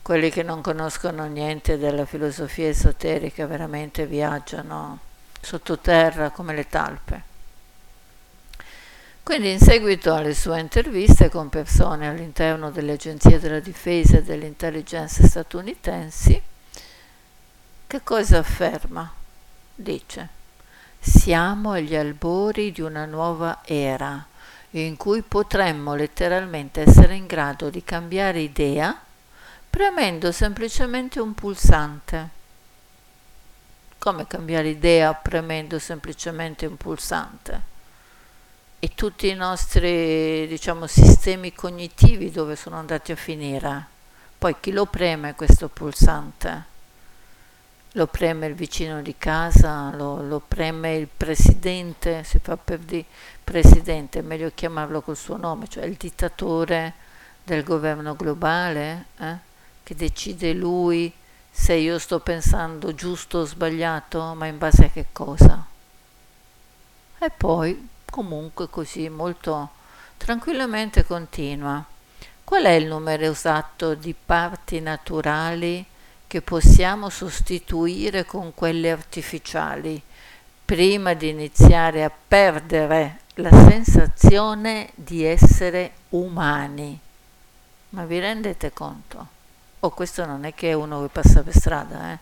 Quelli 0.05 0.29
che 0.29 0.43
non 0.43 0.61
conoscono 0.61 1.25
niente 1.25 1.79
della 1.79 2.05
filosofia 2.05 2.69
esoterica 2.69 3.47
veramente 3.47 4.05
viaggiano 4.05 4.99
sottoterra 5.41 6.29
come 6.29 6.55
le 6.55 6.69
talpe. 6.69 7.23
Quindi 9.23 9.53
in 9.53 9.59
seguito 9.59 10.13
alle 10.13 10.35
sue 10.35 10.61
interviste 10.61 11.31
con 11.31 11.49
persone 11.49 12.07
all'interno 12.07 12.71
delle 12.71 12.93
agenzie 12.93 13.41
della 13.41 13.61
difesa 13.61 14.19
e 14.19 14.23
delle 14.23 14.45
intelligence 14.45 15.27
statunitensi, 15.27 16.43
che 17.87 18.01
cosa 18.03 18.41
afferma? 18.41 19.11
Dice, 19.75 20.29
siamo 20.99 21.71
agli 21.71 21.97
albori 21.97 22.73
di 22.73 22.83
una 22.83 23.07
nuova 23.07 23.63
era 23.65 24.23
in 24.73 24.99
cui 24.99 25.23
potremmo 25.23 25.95
letteralmente 25.95 26.83
essere 26.83 27.15
in 27.15 27.25
grado 27.25 27.71
di 27.71 27.83
cambiare 27.83 28.41
idea 28.41 29.01
premendo 29.75 30.31
semplicemente 30.31 31.19
un 31.19 31.35
pulsante. 31.35 32.29
Come 33.99 34.25
cambiare 34.29 34.69
idea 34.69 35.13
premendo 35.15 35.81
semplicemente 35.81 36.65
un 36.67 36.77
pulsante? 36.77 37.73
e 38.79 38.91
tutti 38.95 39.29
i 39.29 39.35
nostri 39.35 40.47
diciamo, 40.47 40.87
sistemi 40.87 41.55
cognitivi 41.55 42.31
dove 42.31 42.55
sono 42.55 42.77
andati 42.77 43.11
a 43.13 43.17
finire. 43.17 43.87
Poi 44.39 44.57
chi 44.61 44.71
lo 44.71 44.85
preme 44.85 45.35
questo 45.35 45.69
pulsante? 45.69 46.65
Lo 47.93 48.07
preme 48.07 48.47
il 48.47 48.55
vicino 48.55 49.01
di 49.01 49.17
casa, 49.17 49.91
lo, 49.97 50.23
lo 50.23 50.41
preme 50.47 50.97
il 50.97 51.09
presidente, 51.09 52.23
si 52.25 52.39
fa 52.41 52.59
per 52.59 52.79
dire 52.81 53.07
presidente, 53.43 54.19
è 54.21 54.23
meglio 54.23 54.53
chiamarlo 54.55 55.01
col 55.01 55.17
suo 55.17 55.39
nome, 55.39 55.67
cioè 55.67 55.85
il 55.85 55.95
dittatore 55.95 56.93
del 57.43 57.65
governo 57.65 58.15
globale, 58.15 59.07
eh? 59.19 59.53
Che 59.85 59.95
decide 59.95 60.53
lui 60.53 61.13
se 61.51 61.75
io 61.75 62.01
sto 62.01 62.19
pensando 62.19 62.97
giusto 62.97 63.39
o 63.39 63.45
sbagliato, 63.45 64.35
ma 64.35 64.47
in 64.47 64.59
base 64.59 64.87
a 64.87 64.91
che 64.91 65.07
cosa. 65.13 65.65
E 67.19 67.31
poi, 67.31 67.89
comunque 68.11 68.69
così, 68.69 69.09
molto 69.09 69.71
tranquillamente 70.17 71.05
continua. 71.05 71.85
Qual 72.43 72.65
è 72.65 72.71
il 72.71 72.87
numero 72.87 73.31
esatto 73.31 73.95
di 73.95 74.15
parti 74.15 74.81
naturali 74.81 75.85
che 76.27 76.43
possiamo 76.43 77.09
sostituire 77.09 78.25
con 78.25 78.53
quelle 78.53 78.91
artificiali 78.91 80.03
prima 80.65 81.15
di 81.15 81.29
iniziare 81.29 82.03
a 82.03 82.11
perdere 82.11 83.21
la 83.35 83.51
sensazione 83.51 84.91
di 84.95 85.25
essere 85.25 85.93
umani? 86.11 86.99
Ma 87.91 88.05
vi 88.05 88.19
rendete 88.19 88.73
conto? 88.73 89.34
Oh, 89.87 89.91
questo 89.91 90.25
non 90.25 90.45
è 90.45 90.55
che 90.55 90.71
è 90.71 90.73
uno 90.73 91.03
che 91.03 91.09
passa 91.09 91.43
per 91.43 91.55
strada, 91.55 92.13
eh. 92.13 92.19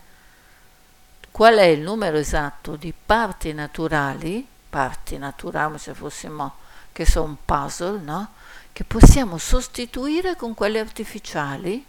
Qual 1.31 1.55
è 1.55 1.63
il 1.63 1.79
numero 1.79 2.17
esatto 2.17 2.75
di 2.75 2.93
parti 2.93 3.53
naturali, 3.53 4.45
parti 4.69 5.17
naturali 5.17 5.79
se 5.79 5.93
fossimo, 5.93 6.55
che 6.91 7.05
sono 7.05 7.25
un 7.25 7.35
puzzle, 7.43 7.99
no? 7.99 8.33
Che 8.71 8.83
possiamo 8.83 9.37
sostituire 9.37 10.35
con 10.35 10.53
quelle 10.53 10.79
artificiali 10.79 11.83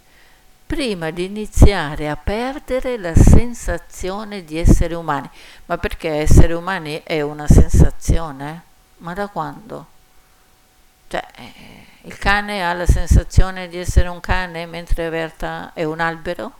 prima 0.65 1.11
di 1.11 1.25
iniziare 1.25 2.09
a 2.09 2.15
perdere 2.15 2.97
la 2.97 3.13
sensazione 3.13 4.43
di 4.43 4.57
essere 4.57 4.95
umani. 4.95 5.29
Ma 5.65 5.77
perché 5.77 6.09
essere 6.09 6.53
umani 6.53 7.01
è 7.03 7.21
una 7.21 7.47
sensazione? 7.47 8.63
Ma 8.97 9.13
da 9.13 9.27
quando? 9.27 9.85
Cioè, 11.07 11.23
eh, 11.35 11.94
il 12.05 12.19
cane 12.19 12.63
ha 12.63 12.71
la 12.73 12.85
sensazione 12.85 13.67
di 13.67 13.77
essere 13.77 14.07
un 14.07 14.19
cane 14.19 14.67
mentre 14.67 15.09
realtà 15.09 15.71
è 15.73 15.83
un 15.83 15.99
albero? 15.99 16.53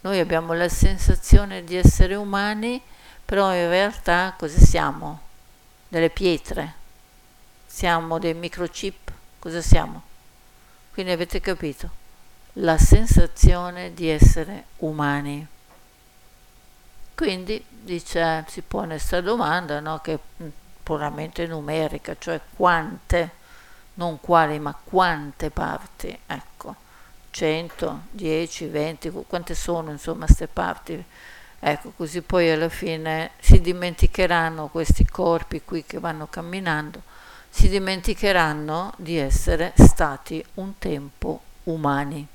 Noi 0.00 0.18
abbiamo 0.18 0.52
la 0.52 0.68
sensazione 0.68 1.62
di 1.62 1.76
essere 1.76 2.16
umani, 2.16 2.82
però 3.24 3.54
in 3.54 3.68
realtà 3.68 4.34
cosa 4.36 4.58
siamo? 4.58 5.20
Delle 5.86 6.10
pietre. 6.10 6.74
Siamo 7.66 8.18
dei 8.18 8.34
microchip. 8.34 9.12
Cosa 9.38 9.60
siamo? 9.60 10.02
Quindi 10.92 11.12
avete 11.12 11.40
capito? 11.40 11.90
La 12.54 12.78
sensazione 12.78 13.94
di 13.94 14.08
essere 14.08 14.64
umani. 14.78 15.46
Quindi 17.14 17.64
dice, 17.68 18.44
si 18.48 18.62
pone 18.62 18.96
questa 18.96 19.20
domanda, 19.20 19.78
no, 19.78 20.00
che 20.00 20.14
è 20.14 20.18
puramente 20.82 21.46
numerica, 21.46 22.16
cioè 22.18 22.40
quante 22.56 23.35
non 23.96 24.20
quali 24.20 24.58
ma 24.58 24.74
quante 24.74 25.50
parti, 25.50 26.18
ecco, 26.26 26.74
100, 27.30 28.00
10, 28.10 28.66
20, 28.66 29.10
quante 29.26 29.54
sono 29.54 29.90
insomma 29.90 30.26
queste 30.26 30.48
parti, 30.48 31.04
ecco, 31.58 31.92
così 31.96 32.22
poi 32.22 32.50
alla 32.50 32.68
fine 32.68 33.32
si 33.38 33.60
dimenticheranno 33.60 34.68
questi 34.68 35.04
corpi 35.04 35.62
qui 35.62 35.84
che 35.84 35.98
vanno 35.98 36.26
camminando, 36.28 37.02
si 37.48 37.68
dimenticheranno 37.68 38.92
di 38.96 39.16
essere 39.16 39.72
stati 39.76 40.44
un 40.54 40.78
tempo 40.78 41.40
umani. 41.64 42.26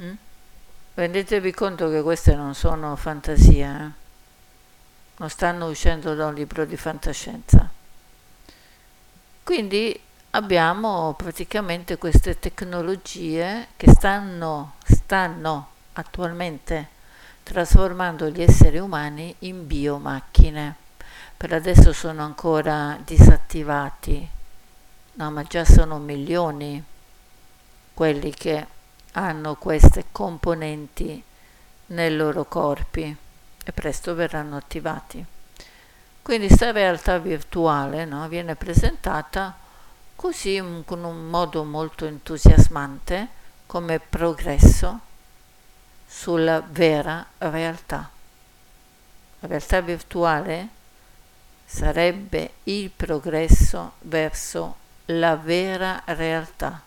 Mm? 0.00 0.12
Rendetevi 0.94 1.52
conto 1.52 1.90
che 1.90 2.02
queste 2.02 2.34
non 2.34 2.54
sono 2.54 2.96
fantasie, 2.96 3.64
eh? 3.64 4.04
non 5.18 5.30
stanno 5.30 5.68
uscendo 5.68 6.14
da 6.14 6.26
un 6.26 6.34
libro 6.34 6.64
di 6.64 6.76
fantascienza. 6.76 7.70
Quindi 9.42 9.98
abbiamo 10.36 11.14
praticamente 11.14 11.96
queste 11.96 12.38
tecnologie 12.38 13.68
che 13.74 13.90
stanno, 13.90 14.74
stanno 14.84 15.68
attualmente 15.94 16.88
trasformando 17.42 18.28
gli 18.28 18.42
esseri 18.42 18.76
umani 18.76 19.34
in 19.40 19.66
biomacchine. 19.66 20.74
Per 21.38 21.52
adesso 21.54 21.94
sono 21.94 22.22
ancora 22.22 22.98
disattivati, 23.02 24.28
no, 25.14 25.30
ma 25.30 25.42
già 25.42 25.64
sono 25.64 25.96
milioni 25.96 26.84
quelli 27.94 28.30
che 28.30 28.66
hanno 29.12 29.54
queste 29.54 30.04
componenti 30.12 31.22
nei 31.86 32.14
loro 32.14 32.44
corpi 32.44 33.16
e 33.64 33.72
presto 33.72 34.14
verranno 34.14 34.56
attivati. 34.56 35.24
Quindi 36.20 36.48
questa 36.48 36.72
realtà 36.72 37.16
virtuale 37.18 38.04
no, 38.04 38.28
viene 38.28 38.54
presentata 38.54 39.64
così 40.16 40.62
con 40.84 41.04
un 41.04 41.28
modo 41.28 41.62
molto 41.62 42.06
entusiasmante 42.06 43.28
come 43.66 44.00
progresso 44.00 45.00
sulla 46.06 46.60
vera 46.66 47.24
realtà. 47.38 48.10
La 49.40 49.48
realtà 49.48 49.80
virtuale 49.82 50.68
sarebbe 51.64 52.54
il 52.64 52.90
progresso 52.90 53.92
verso 54.00 54.76
la 55.06 55.36
vera 55.36 56.02
realtà. 56.06 56.80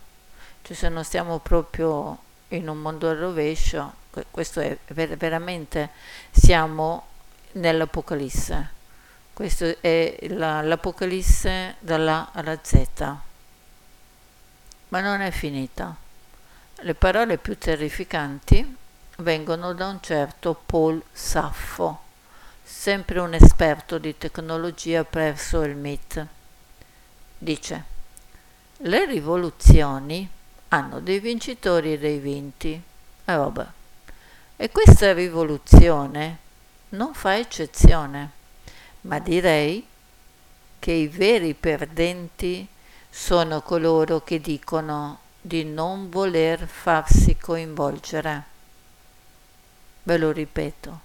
Cioè 0.62 0.76
se 0.76 0.90
non 0.90 1.04
stiamo 1.04 1.40
proprio 1.40 2.18
in 2.50 2.68
un 2.68 2.80
mondo 2.80 3.10
al 3.10 3.18
rovescio, 3.18 3.94
questo 4.32 4.60
è 4.60 4.76
ver- 4.88 5.16
veramente 5.18 5.92
siamo 6.32 7.06
nell'Apocalisse 7.54 8.78
questo 9.40 9.78
è 9.80 10.18
la, 10.32 10.62
l'Apocalisse 10.62 11.78
dalla 11.80 12.32
alla 12.34 12.60
Z. 12.62 12.84
Ma 14.90 15.00
non 15.00 15.22
è 15.22 15.32
finita. 15.32 15.96
Le 16.82 16.94
parole 16.94 17.38
più 17.38 17.58
terrificanti 17.58 18.76
vengono 19.20 19.72
da 19.72 19.88
un 19.88 20.02
certo 20.02 20.62
Paul 20.66 21.02
Saffo, 21.14 22.02
sempre 22.62 23.20
un 23.20 23.34
esperto 23.34 23.98
di 23.98 24.18
tecnologia 24.18 25.06
presso 25.06 25.62
il 25.62 25.78
MIT. 25.78 26.28
Dice, 27.38 27.84
le 28.80 29.06
rivoluzioni 29.06 30.30
hanno 30.68 31.00
dei 31.00 31.22
vincitori 31.22 31.94
e 31.94 31.98
dei 31.98 32.18
vinti. 32.18 32.74
E 33.24 33.34
vabbè. 33.34 33.66
E 34.58 34.70
questa 34.70 35.14
rivoluzione 35.14 36.38
non 36.90 37.14
fa 37.14 37.38
eccezione 37.38 38.38
ma 39.02 39.20
direi 39.20 39.86
che 40.80 40.92
i 40.92 41.08
veri 41.08 41.54
perdenti 41.54 42.68
sono 43.10 43.62
coloro 43.62 44.24
che 44.24 44.40
dicono 44.40 45.20
di 45.42 45.64
non 45.64 46.10
voler 46.10 46.68
farsi 46.68 47.38
coinvolgere. 47.38 48.44
Ve 50.04 50.18
lo 50.18 50.32
ripeto, 50.32 51.00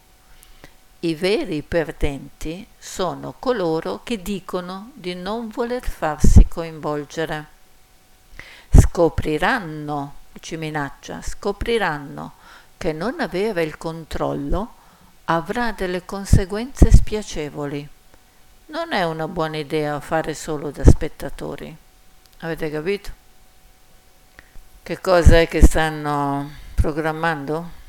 i 1.00 1.14
veri 1.14 1.62
perdenti 1.62 2.66
sono 2.78 3.34
coloro 3.38 4.00
che 4.02 4.22
dicono 4.22 4.90
di 4.94 5.14
non 5.14 5.48
voler 5.48 5.82
farsi 5.82 6.46
coinvolgere. 6.48 7.46
Scopriranno, 8.70 10.14
ci 10.40 10.56
minaccia, 10.56 11.20
scopriranno 11.20 12.32
che 12.78 12.92
non 12.92 13.20
avere 13.20 13.62
il 13.62 13.76
controllo 13.76 14.74
avrà 15.26 15.72
delle 15.72 16.04
conseguenze 16.04 16.90
spiacevoli. 16.90 17.88
Non 18.66 18.92
è 18.92 19.04
una 19.04 19.26
buona 19.26 19.56
idea 19.56 19.98
fare 20.00 20.34
solo 20.34 20.70
da 20.70 20.84
spettatori. 20.84 21.74
Avete 22.40 22.70
capito? 22.70 23.10
Che 24.82 25.00
cosa 25.00 25.40
è 25.40 25.48
che 25.48 25.62
stanno 25.62 26.50
programmando? 26.74 27.82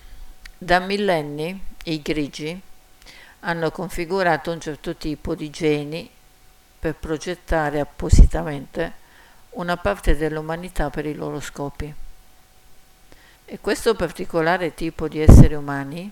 Da 0.58 0.80
millenni 0.80 1.62
i 1.84 2.02
grigi 2.02 2.62
hanno 3.42 3.70
configurato 3.70 4.52
un 4.52 4.62
certo 4.62 4.96
tipo 4.96 5.36
di 5.36 5.50
geni 5.50 6.10
per 6.80 6.96
progettare 6.96 7.82
appositamente 7.82 9.04
una 9.52 9.76
parte 9.76 10.16
dell'umanità 10.16 10.90
per 10.90 11.06
i 11.06 11.14
loro 11.14 11.42
scopi. 11.42 11.94
E 13.44 13.60
questo 13.60 13.94
particolare 13.94 14.74
tipo 14.74 15.10
di 15.10 15.20
esseri 15.20 15.54
umani 15.54 16.12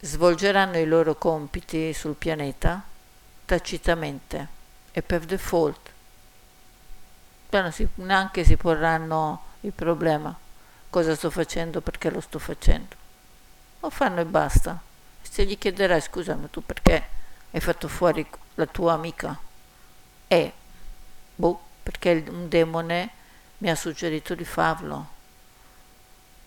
svolgeranno 0.00 0.78
i 0.78 0.86
loro 0.86 1.16
compiti 1.16 1.92
sul 1.92 2.14
pianeta 2.14 2.82
tacitamente 3.44 4.48
e 4.92 5.02
per 5.02 5.24
default. 5.24 5.90
Però 7.48 7.70
si, 7.70 7.86
neanche 7.94 8.44
si 8.44 8.56
porranno 8.56 9.44
il 9.60 9.72
problema 9.72 10.36
cosa 10.90 11.14
sto 11.14 11.30
facendo, 11.30 11.80
perché 11.80 12.10
lo 12.10 12.20
sto 12.20 12.38
facendo. 12.38 12.96
Lo 13.80 13.90
fanno 13.90 14.20
e 14.20 14.24
basta. 14.24 14.80
Se 15.22 15.44
gli 15.44 15.58
chiederai 15.58 16.00
scusa, 16.00 16.36
tu 16.50 16.64
perché 16.64 17.08
hai 17.50 17.60
fatto 17.60 17.88
fuori 17.88 18.26
la 18.54 18.66
tua 18.66 18.94
amica? 18.94 19.38
E, 20.26 20.52
boh, 21.34 21.60
perché 21.82 22.24
un 22.28 22.48
demone 22.48 23.10
mi 23.58 23.70
ha 23.70 23.74
suggerito 23.74 24.34
di 24.34 24.44
farlo 24.44 25.16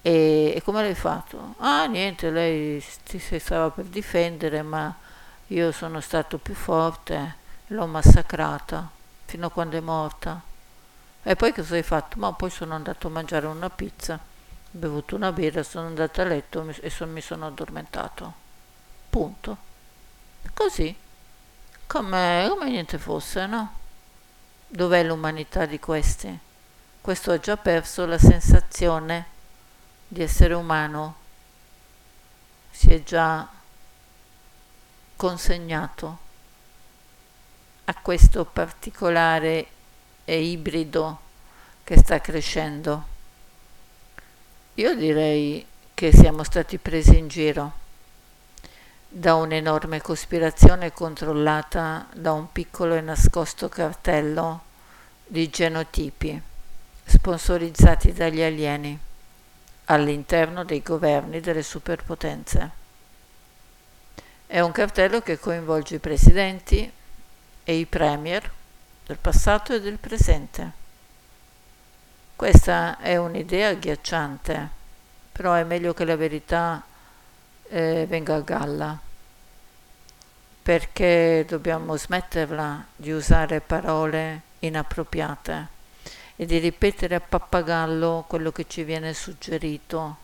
e, 0.02 0.12
e 0.54 0.62
come 0.62 0.82
l'hai 0.82 0.96
fatto? 0.96 1.56
Ah, 1.58 1.86
niente, 1.86 2.30
lei 2.30 2.80
si, 2.82 3.40
stava 3.40 3.70
per 3.70 3.86
difendere, 3.86 4.62
ma 4.62 4.94
io 5.48 5.72
sono 5.72 6.00
stato 6.00 6.38
più 6.38 6.54
forte, 6.54 7.36
l'ho 7.68 7.88
massacrata 7.88 8.90
fino 9.26 9.48
a 9.48 9.52
quando 9.52 9.78
è 9.78 9.82
morta. 9.82 10.42
E 11.24 11.36
poi 11.36 11.54
cosa 11.54 11.76
hai 11.76 11.84
fatto? 11.84 12.18
Ma 12.20 12.34
poi 12.34 12.50
sono 12.50 12.74
andato 12.74 13.08
a 13.08 13.12
mangiare 13.12 13.46
una 13.46 13.70
pizza 13.70 14.20
bevuto 14.72 15.16
una 15.16 15.32
birra, 15.34 15.64
sono 15.64 15.88
andato 15.88 16.22
a 16.22 16.24
letto 16.24 16.66
e 16.80 16.90
son, 16.90 17.12
mi 17.12 17.22
sono 17.22 17.48
addormentato. 17.48 18.34
Punto. 19.10 19.58
Così, 20.54 20.96
come, 21.86 22.48
come 22.50 22.70
niente 22.70 22.98
fosse, 22.98 23.46
no? 23.46 23.74
Dov'è 24.68 25.04
l'umanità 25.04 25.66
di 25.66 25.80
questi? 25.80 26.40
Questo 27.02 27.32
ha 27.32 27.40
già 27.40 27.58
perso 27.58 28.06
la 28.06 28.18
sensazione 28.18 29.31
di 30.12 30.21
essere 30.21 30.54
umano, 30.54 31.15
si 32.69 32.91
è 32.91 33.02
già 33.02 33.47
consegnato 35.15 36.17
a 37.86 37.95
questo 37.95 38.43
particolare 38.43 39.67
e 40.26 40.41
ibrido 40.41 41.19
che 41.86 41.97
sta 41.97 42.19
crescendo. 42.19 43.06
Io 44.74 44.95
direi 44.95 45.65
che 45.93 46.12
siamo 46.12 46.43
stati 46.43 46.78
presi 46.78 47.17
in 47.17 47.30
giro 47.30 47.71
da 49.08 49.36
un'enorme 49.36 50.02
cospirazione 50.02 50.91
controllata 50.91 52.08
da 52.13 52.34
un 52.34 52.52
piccolo 52.52 52.95
e 52.95 53.02
nascosto 53.02 53.69
cartello 53.69 54.63
di 55.26 55.50
genotipi 55.50 56.41
sponsorizzati 57.06 58.12
dagli 58.12 58.41
alieni 58.41 59.10
all'interno 59.86 60.63
dei 60.63 60.82
governi 60.82 61.39
delle 61.39 61.63
superpotenze. 61.63 62.80
È 64.46 64.60
un 64.60 64.72
cartello 64.72 65.22
che 65.22 65.39
coinvolge 65.39 65.96
i 65.96 66.00
presidenti 66.00 66.91
e 67.63 67.74
i 67.74 67.86
premier 67.86 68.52
del 69.06 69.17
passato 69.17 69.74
e 69.74 69.82
del 69.82 69.98
presente. 69.98 70.72
Questa 72.36 72.98
è 73.00 73.17
un'idea 73.17 73.70
agghiacciante, 73.70 74.70
però 75.32 75.54
è 75.54 75.63
meglio 75.63 75.94
che 75.94 76.06
la 76.06 76.15
verità 76.15 76.84
eh, 77.70 78.06
venga 78.08 78.36
a 78.36 78.41
galla, 78.41 79.00
perché 80.62 81.46
dobbiamo 81.48 81.96
smetterla 81.96 82.86
di 82.96 83.12
usare 83.12 83.62
parole 83.62 84.41
inappropriate 84.60 85.80
e 86.41 86.47
di 86.47 86.58
ripetere 86.58 87.13
a 87.13 87.19
pappagallo 87.19 88.25
quello 88.27 88.51
che 88.51 88.65
ci 88.67 88.82
viene 88.82 89.13
suggerito 89.13 90.17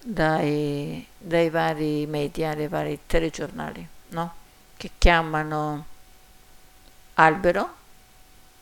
dai, 0.00 1.04
dai 1.18 1.50
vari 1.50 2.06
media, 2.06 2.54
dai 2.54 2.68
vari 2.68 3.00
telegiornali, 3.06 3.88
no? 4.10 4.34
che 4.76 4.92
chiamano 4.98 5.84
albero, 7.14 7.74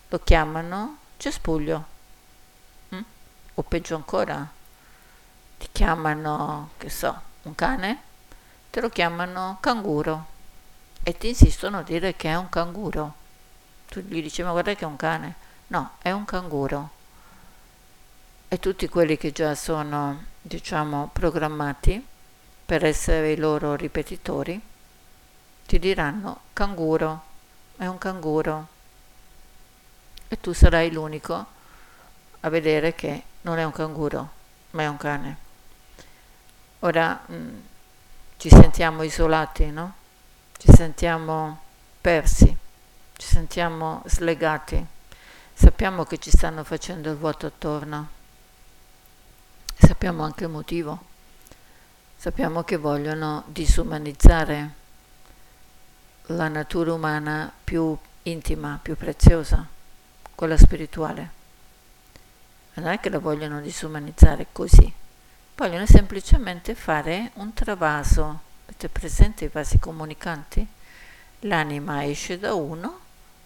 lo 0.08 0.20
chiamano 0.20 0.96
cespuglio, 1.18 1.84
mm? 2.94 3.00
o 3.56 3.62
peggio 3.62 3.94
ancora, 3.94 4.48
ti 5.58 5.68
chiamano, 5.72 6.70
che 6.78 6.88
so, 6.88 7.20
un 7.42 7.54
cane, 7.54 8.02
te 8.70 8.80
lo 8.80 8.88
chiamano 8.88 9.58
canguro 9.60 10.26
e 11.02 11.14
ti 11.14 11.28
insistono 11.28 11.80
a 11.80 11.82
dire 11.82 12.16
che 12.16 12.30
è 12.30 12.36
un 12.36 12.48
canguro. 12.48 13.14
Tu 13.86 14.00
gli 14.00 14.22
dici 14.22 14.42
ma 14.42 14.52
guarda 14.52 14.72
che 14.72 14.84
è 14.84 14.88
un 14.88 14.96
cane. 14.96 15.48
No, 15.70 15.92
è 16.02 16.10
un 16.10 16.24
canguro. 16.24 16.90
E 18.48 18.58
tutti 18.58 18.88
quelli 18.88 19.16
che 19.16 19.30
già 19.30 19.54
sono, 19.54 20.24
diciamo, 20.42 21.10
programmati 21.12 22.04
per 22.66 22.84
essere 22.84 23.30
i 23.30 23.36
loro 23.36 23.76
ripetitori, 23.76 24.60
ti 25.66 25.78
diranno 25.78 26.40
canguro, 26.52 27.22
è 27.76 27.86
un 27.86 27.98
canguro. 27.98 28.66
E 30.26 30.40
tu 30.40 30.52
sarai 30.52 30.90
l'unico 30.90 31.46
a 32.40 32.48
vedere 32.48 32.96
che 32.96 33.22
non 33.42 33.58
è 33.58 33.64
un 33.64 33.72
canguro, 33.72 34.28
ma 34.70 34.82
è 34.82 34.88
un 34.88 34.96
cane. 34.96 35.36
Ora 36.80 37.20
mh, 37.26 37.34
mm, 37.34 37.58
ci 38.38 38.48
sentiamo 38.48 39.04
isolati, 39.04 39.70
no? 39.70 39.94
Ci 40.56 40.72
sentiamo 40.72 41.60
persi, 42.00 42.56
ci 43.16 43.26
sentiamo 43.26 44.02
slegati. 44.06 44.98
Sappiamo 45.60 46.04
che 46.04 46.16
ci 46.16 46.30
stanno 46.30 46.64
facendo 46.64 47.10
il 47.10 47.18
vuoto 47.18 47.44
attorno. 47.44 48.08
Sappiamo 49.76 50.22
anche 50.22 50.44
il 50.44 50.48
motivo. 50.48 51.04
Sappiamo 52.16 52.62
che 52.62 52.78
vogliono 52.78 53.44
disumanizzare 53.46 54.70
la 56.28 56.48
natura 56.48 56.94
umana 56.94 57.52
più 57.62 57.94
intima, 58.22 58.78
più 58.80 58.96
preziosa, 58.96 59.66
quella 60.34 60.56
spirituale. 60.56 61.30
Non 62.76 62.86
è 62.86 62.98
che 62.98 63.10
la 63.10 63.18
vogliono 63.18 63.60
disumanizzare 63.60 64.46
così 64.52 64.90
vogliono 65.56 65.84
semplicemente 65.84 66.74
fare 66.74 67.32
un 67.34 67.52
travaso. 67.52 68.40
Avete 68.64 68.88
presente 68.88 69.44
i 69.44 69.48
vasi 69.48 69.78
comunicanti? 69.78 70.66
L'anima 71.40 72.06
esce 72.06 72.38
da 72.38 72.54
uno 72.54 73.00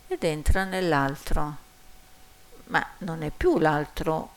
ed 0.06 0.22
entra 0.22 0.62
nell'altro, 0.62 1.63
ma 2.66 2.86
non 2.98 3.22
è 3.22 3.30
più 3.30 3.58
l'altro 3.58 4.30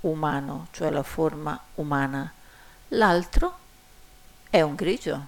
umano, 0.00 0.68
cioè 0.70 0.90
la 0.90 1.02
forma 1.02 1.58
umana. 1.76 2.32
L'altro 2.88 3.58
è 4.50 4.60
un 4.60 4.74
grigio, 4.74 5.26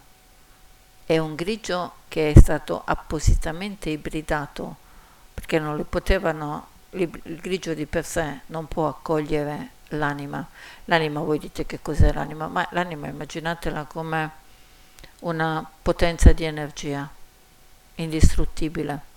è 1.04 1.18
un 1.18 1.34
grigio 1.34 1.94
che 2.08 2.32
è 2.32 2.38
stato 2.38 2.82
appositamente 2.84 3.90
ibridato 3.90 4.76
perché 5.34 5.58
non 5.58 5.76
le 5.76 5.84
potevano, 5.84 6.66
il 6.90 7.08
grigio 7.40 7.74
di 7.74 7.86
per 7.86 8.04
sé 8.04 8.40
non 8.46 8.66
può 8.68 8.88
accogliere 8.88 9.70
l'anima. 9.88 10.46
L'anima, 10.86 11.20
voi 11.20 11.38
dite 11.38 11.66
che 11.66 11.80
cos'è 11.82 12.12
l'anima? 12.12 12.46
Ma 12.46 12.66
l'anima 12.72 13.08
immaginatela 13.08 13.84
come 13.84 14.30
una 15.20 15.68
potenza 15.82 16.32
di 16.32 16.44
energia 16.44 17.08
indistruttibile. 17.96 19.09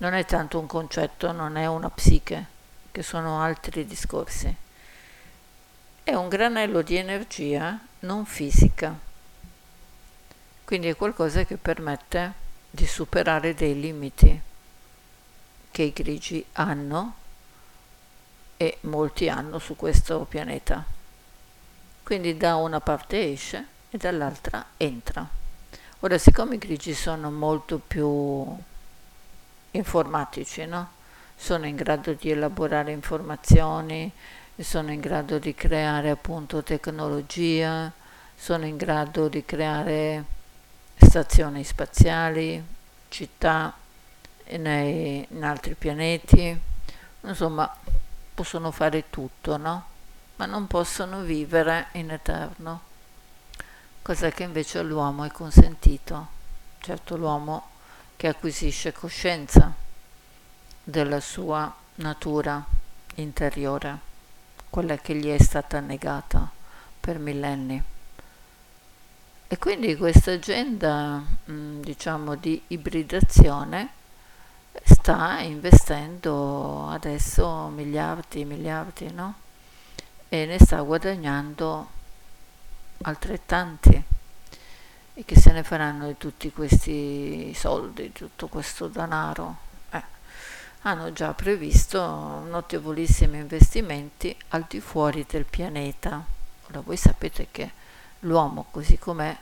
Non 0.00 0.14
è 0.14 0.24
tanto 0.24 0.58
un 0.58 0.66
concetto, 0.66 1.30
non 1.30 1.58
è 1.58 1.66
una 1.66 1.90
psiche, 1.90 2.46
che 2.90 3.02
sono 3.02 3.42
altri 3.42 3.84
discorsi. 3.84 4.54
È 6.02 6.14
un 6.14 6.28
granello 6.28 6.80
di 6.80 6.96
energia 6.96 7.78
non 8.00 8.24
fisica. 8.24 8.98
Quindi 10.64 10.88
è 10.88 10.96
qualcosa 10.96 11.44
che 11.44 11.58
permette 11.58 12.32
di 12.70 12.86
superare 12.86 13.52
dei 13.52 13.78
limiti 13.78 14.40
che 15.70 15.82
i 15.82 15.92
grigi 15.92 16.42
hanno 16.52 17.14
e 18.56 18.78
molti 18.82 19.28
hanno 19.28 19.58
su 19.58 19.76
questo 19.76 20.24
pianeta. 20.26 20.82
Quindi 22.02 22.38
da 22.38 22.56
una 22.56 22.80
parte 22.80 23.32
esce 23.32 23.66
e 23.90 23.98
dall'altra 23.98 24.64
entra. 24.78 25.28
Ora, 25.98 26.16
siccome 26.16 26.54
i 26.54 26.58
grigi 26.58 26.94
sono 26.94 27.30
molto 27.30 27.78
più 27.78 28.58
informatici, 29.72 30.64
no? 30.66 30.98
sono 31.40 31.66
in 31.66 31.74
grado 31.74 32.12
di 32.12 32.30
elaborare 32.30 32.92
informazioni, 32.92 34.12
sono 34.58 34.92
in 34.92 35.00
grado 35.00 35.38
di 35.38 35.54
creare 35.54 36.10
appunto 36.10 36.62
tecnologia, 36.62 37.90
sono 38.36 38.66
in 38.66 38.76
grado 38.76 39.28
di 39.28 39.42
creare 39.42 40.24
stazioni 40.96 41.64
spaziali, 41.64 42.62
città 43.08 43.74
nei, 44.58 45.26
in 45.30 45.42
altri 45.42 45.74
pianeti, 45.74 46.60
insomma 47.22 47.74
possono 48.34 48.70
fare 48.70 49.08
tutto, 49.08 49.56
no? 49.56 49.86
Ma 50.36 50.44
non 50.44 50.66
possono 50.66 51.22
vivere 51.22 51.86
in 51.92 52.10
eterno, 52.10 52.80
cosa 54.02 54.28
che 54.28 54.42
invece 54.42 54.78
all'uomo 54.78 55.24
è 55.24 55.30
consentito. 55.30 56.38
Certo 56.80 57.16
l'uomo 57.16 57.69
che 58.20 58.28
acquisisce 58.28 58.92
coscienza 58.92 59.72
della 60.84 61.20
sua 61.20 61.74
natura 61.94 62.62
interiore, 63.14 63.98
quella 64.68 64.98
che 64.98 65.14
gli 65.14 65.28
è 65.28 65.38
stata 65.38 65.80
negata 65.80 66.46
per 67.00 67.18
millenni. 67.18 67.82
E 69.48 69.56
quindi 69.56 69.96
questa 69.96 70.32
agenda, 70.32 71.22
diciamo, 71.46 72.34
di 72.34 72.62
ibridazione 72.66 73.88
sta 74.82 75.40
investendo 75.40 76.88
adesso 76.88 77.68
miliardi 77.68 78.42
e 78.42 78.44
miliardi, 78.44 79.10
no? 79.10 79.34
E 80.28 80.44
ne 80.44 80.58
sta 80.58 80.82
guadagnando 80.82 81.88
altrettanti 83.00 84.18
e 85.20 85.24
che 85.26 85.38
se 85.38 85.52
ne 85.52 85.62
faranno 85.62 86.06
di 86.06 86.16
tutti 86.16 86.50
questi 86.50 87.52
soldi, 87.54 88.04
di 88.04 88.12
tutto 88.12 88.46
questo 88.48 88.88
denaro. 88.88 89.56
Eh, 89.90 90.02
hanno 90.82 91.12
già 91.12 91.34
previsto 91.34 92.00
notevolissimi 92.48 93.36
investimenti 93.36 94.34
al 94.48 94.64
di 94.66 94.80
fuori 94.80 95.26
del 95.28 95.44
pianeta. 95.44 96.24
Ora 96.70 96.80
voi 96.80 96.96
sapete 96.96 97.48
che 97.50 97.70
l'uomo 98.20 98.64
così 98.70 98.98
com'è 98.98 99.36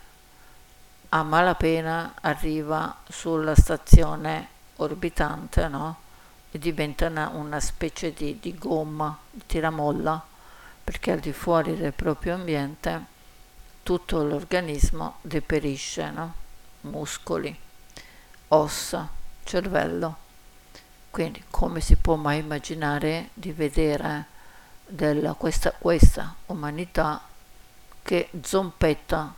a 1.11 1.23
malapena 1.23 2.15
arriva 2.23 2.97
sulla 3.09 3.55
stazione 3.55 4.49
orbitante, 4.77 5.69
no? 5.69 5.97
E 6.51 6.59
diventa 6.59 7.07
una, 7.07 7.29
una 7.29 7.61
specie 7.61 8.13
di, 8.13 8.41
di 8.41 8.59
gomma, 8.59 9.17
di 9.31 9.43
tiramolla, 9.47 10.27
perché 10.83 11.13
al 11.13 11.21
di 11.21 11.33
fuori 11.33 11.77
del 11.77 11.93
proprio 11.93 12.35
ambiente 12.35 13.17
tutto 13.89 14.23
l'organismo 14.23 15.17
deperisce, 15.23 16.11
no? 16.11 16.35
muscoli, 16.83 17.59
ossa, 18.49 19.09
cervello. 19.45 20.17
Quindi 21.09 21.43
come 21.49 21.81
si 21.81 21.97
può 21.97 22.17
mai 22.17 22.41
immaginare 22.41 23.31
di 23.33 23.51
vedere 23.51 24.27
della, 24.87 25.33
questa, 25.33 25.73
questa 25.73 26.35
umanità 26.49 27.23
che 28.03 28.29
zompetta 28.43 29.33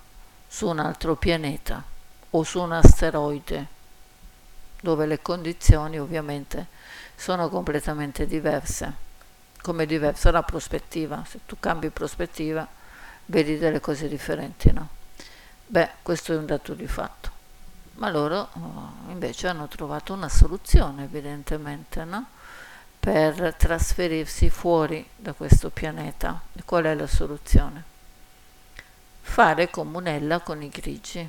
su 0.48 0.66
un 0.66 0.80
altro 0.80 1.14
pianeta 1.14 1.84
o 2.30 2.42
su 2.42 2.60
un 2.60 2.72
asteroide, 2.72 3.66
dove 4.80 5.06
le 5.06 5.22
condizioni 5.22 6.00
ovviamente 6.00 6.66
sono 7.14 7.48
completamente 7.48 8.26
diverse. 8.26 8.92
Come 9.62 9.86
diversa 9.86 10.32
la 10.32 10.42
prospettiva, 10.42 11.22
se 11.24 11.38
tu 11.46 11.54
cambi 11.60 11.90
prospettiva 11.90 12.78
vedi 13.30 13.58
delle 13.58 13.80
cose 13.80 14.08
differenti, 14.08 14.72
no? 14.72 14.88
Beh, 15.66 15.90
questo 16.02 16.32
è 16.32 16.36
un 16.36 16.46
dato 16.46 16.74
di 16.74 16.86
fatto. 16.86 17.30
Ma 17.94 18.10
loro 18.10 18.48
oh, 18.52 18.92
invece 19.08 19.46
hanno 19.46 19.68
trovato 19.68 20.12
una 20.12 20.28
soluzione, 20.28 21.04
evidentemente, 21.04 22.04
no? 22.04 22.26
Per 22.98 23.54
trasferirsi 23.54 24.50
fuori 24.50 25.08
da 25.16 25.32
questo 25.32 25.70
pianeta. 25.70 26.42
E 26.54 26.62
qual 26.64 26.84
è 26.84 26.94
la 26.94 27.06
soluzione? 27.06 27.84
Fare 29.20 29.70
comunella 29.70 30.40
con 30.40 30.60
i 30.62 30.68
grigi. 30.68 31.28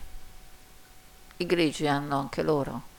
I 1.38 1.46
grigi 1.46 1.88
hanno 1.88 2.18
anche 2.18 2.42
loro 2.42 2.90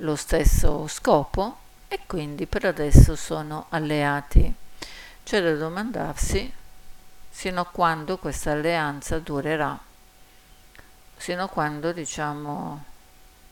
lo 0.00 0.16
stesso 0.16 0.86
scopo 0.88 1.58
e 1.88 2.00
quindi 2.06 2.46
per 2.46 2.64
adesso 2.64 3.16
sono 3.16 3.66
alleati. 3.68 4.52
C'è 5.24 5.42
da 5.42 5.54
domandarsi 5.54 6.52
sino 7.36 7.60
a 7.60 7.66
quando 7.66 8.16
questa 8.16 8.52
alleanza 8.52 9.18
durerà, 9.18 9.78
sino 11.18 11.42
a 11.44 11.48
quando 11.48 11.92
diciamo 11.92 12.84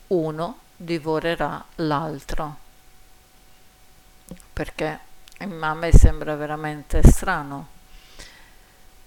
uno 0.06 0.58
divorerà 0.74 1.62
l'altro. 1.74 2.56
Perché 4.54 4.98
a 5.36 5.74
me 5.74 5.92
sembra 5.92 6.34
veramente 6.34 7.02
strano 7.02 7.68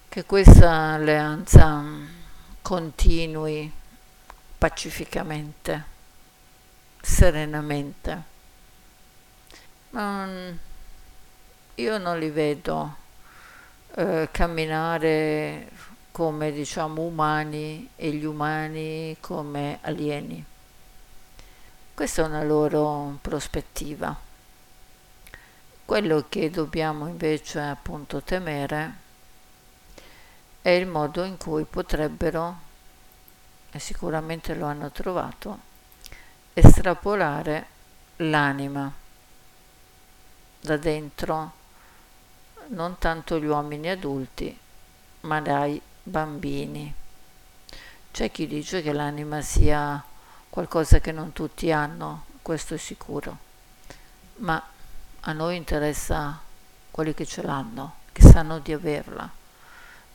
che 0.10 0.26
questa 0.26 0.94
alleanza 0.94 1.84
continui 2.62 3.72
pacificamente, 4.60 5.84
serenamente. 7.02 8.24
Non, 9.90 10.60
io 11.74 11.98
non 11.98 12.20
li 12.20 12.30
vedo 12.30 13.06
eh, 13.98 14.30
camminare 14.32 15.72
come 16.12 16.52
diciamo 16.52 17.02
umani 17.02 17.90
e 17.96 18.12
gli 18.12 18.26
umani 18.26 19.18
come 19.20 19.80
alieni. 19.82 20.46
Questa 21.96 22.22
è 22.22 22.26
una 22.26 22.44
loro 22.44 23.18
prospettiva. 23.22 24.16
Quello 25.84 26.26
che 26.30 26.52
dobbiamo 26.52 27.08
invece 27.08 27.60
appunto 27.60 28.22
temere 28.22 28.94
è 30.62 30.70
il 30.70 30.86
modo 30.86 31.24
in 31.24 31.38
cui 31.38 31.64
potrebbero, 31.64 32.60
e 33.72 33.80
sicuramente 33.80 34.54
lo 34.54 34.68
hanno 34.68 34.92
trovato, 34.92 35.60
estrapolare 36.54 37.66
l'anima 38.18 38.94
da 40.60 40.78
dentro 40.78 41.57
non 42.70 42.98
tanto 42.98 43.40
gli 43.40 43.46
uomini 43.46 43.90
adulti, 43.90 44.58
ma 45.22 45.42
dai 45.42 45.82
bambini. 46.04 46.94
C'è 48.12 48.32
chi 48.32 48.48
dice 48.48 48.82
che 48.82 48.94
l'anima 48.94 49.42
sia 49.42 50.04
qualcosa 50.50 51.00
che 51.00 51.12
non 51.12 51.34
tutti 51.34 51.72
hanno, 51.72 52.26
questo 52.42 52.74
è 52.74 52.78
sicuro, 52.78 53.38
ma 54.38 54.62
a 55.22 55.32
noi 55.34 55.56
interessa 55.56 56.40
quelli 56.90 57.14
che 57.14 57.26
ce 57.26 57.42
l'hanno, 57.42 57.98
che 58.12 58.22
sanno 58.22 58.60
di 58.60 58.74
averla. 58.74 59.30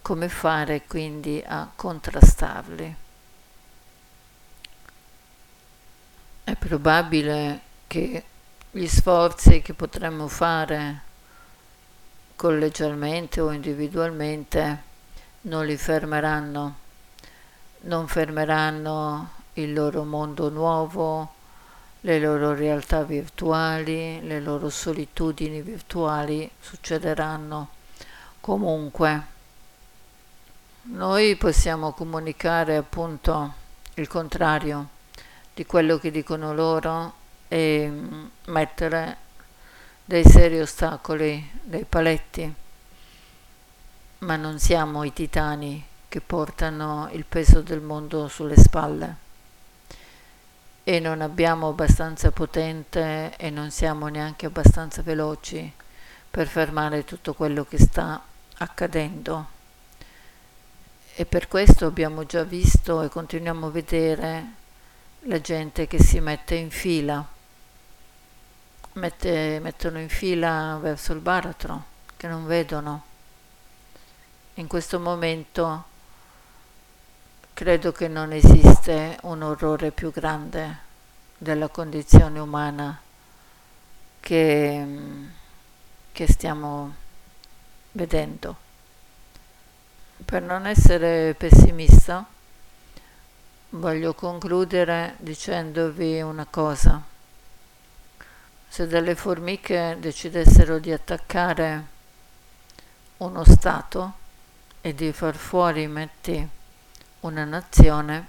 Come 0.02 0.28
fare 0.28 0.82
quindi 0.86 1.42
a 1.46 1.70
contrastarli? 1.74 2.96
È 6.44 6.56
probabile 6.56 7.60
che 7.86 8.24
gli 8.72 8.86
sforzi 8.88 9.62
che 9.62 9.74
potremmo 9.74 10.26
fare 10.26 11.10
collegialmente 12.42 13.40
o 13.40 13.52
individualmente 13.52 14.82
non 15.42 15.64
li 15.64 15.76
fermeranno, 15.76 16.74
non 17.82 18.08
fermeranno 18.08 19.30
il 19.52 19.72
loro 19.72 20.02
mondo 20.02 20.48
nuovo, 20.48 21.34
le 22.00 22.18
loro 22.18 22.52
realtà 22.52 23.04
virtuali, 23.04 24.20
le 24.26 24.40
loro 24.40 24.70
solitudini 24.70 25.62
virtuali 25.62 26.50
succederanno 26.58 27.68
comunque. 28.40 29.26
Noi 30.82 31.36
possiamo 31.36 31.92
comunicare 31.92 32.74
appunto 32.74 33.52
il 33.94 34.08
contrario 34.08 34.88
di 35.54 35.64
quello 35.64 35.96
che 35.98 36.10
dicono 36.10 36.52
loro 36.52 37.14
e 37.46 37.88
mm, 37.88 38.24
mettere 38.46 39.21
dei 40.04 40.24
seri 40.24 40.60
ostacoli, 40.60 41.50
dei 41.62 41.84
paletti, 41.84 42.54
ma 44.18 44.36
non 44.36 44.58
siamo 44.58 45.04
i 45.04 45.12
titani 45.12 45.84
che 46.08 46.20
portano 46.20 47.08
il 47.12 47.24
peso 47.24 47.62
del 47.62 47.80
mondo 47.80 48.28
sulle 48.28 48.56
spalle. 48.56 49.16
E 50.84 50.98
non 50.98 51.20
abbiamo 51.20 51.68
abbastanza 51.68 52.32
potente 52.32 53.34
e 53.36 53.50
non 53.50 53.70
siamo 53.70 54.08
neanche 54.08 54.46
abbastanza 54.46 55.02
veloci 55.02 55.72
per 56.30 56.48
fermare 56.48 57.04
tutto 57.04 57.34
quello 57.34 57.64
che 57.64 57.78
sta 57.78 58.20
accadendo. 58.58 59.46
E 61.14 61.24
per 61.24 61.46
questo 61.46 61.86
abbiamo 61.86 62.26
già 62.26 62.42
visto 62.42 63.02
e 63.02 63.08
continuiamo 63.08 63.66
a 63.66 63.70
vedere 63.70 64.44
la 65.26 65.40
gente 65.40 65.86
che 65.86 66.02
si 66.02 66.20
mette 66.20 66.56
in 66.56 66.70
fila, 66.70 67.26
mette, 68.94 69.58
mettono 69.60 69.98
in 69.98 70.08
fila 70.08 70.78
verso 70.80 71.12
il 71.12 71.20
baratro, 71.20 71.84
che 72.16 72.26
non 72.26 72.46
vedono. 72.46 73.04
In 74.54 74.66
questo 74.66 75.00
momento 75.00 75.90
Credo 77.54 77.92
che 77.92 78.08
non 78.08 78.32
esiste 78.32 79.18
un 79.22 79.42
orrore 79.42 79.92
più 79.92 80.10
grande 80.10 80.78
della 81.36 81.68
condizione 81.68 82.40
umana 82.40 82.98
che, 84.18 84.86
che 86.10 86.32
stiamo 86.32 86.94
vedendo. 87.92 88.56
Per 90.24 90.42
non 90.42 90.66
essere 90.66 91.34
pessimista, 91.34 92.26
voglio 93.68 94.14
concludere 94.14 95.14
dicendovi 95.18 96.22
una 96.22 96.46
cosa. 96.48 97.11
Se 98.72 98.86
delle 98.86 99.14
formiche 99.14 99.98
decidessero 100.00 100.78
di 100.78 100.90
attaccare 100.92 101.86
uno 103.18 103.44
Stato 103.44 104.12
e 104.80 104.94
di 104.94 105.12
far 105.12 105.36
fuori, 105.36 105.86
metti, 105.86 106.48
una 107.20 107.44
nazione, 107.44 108.26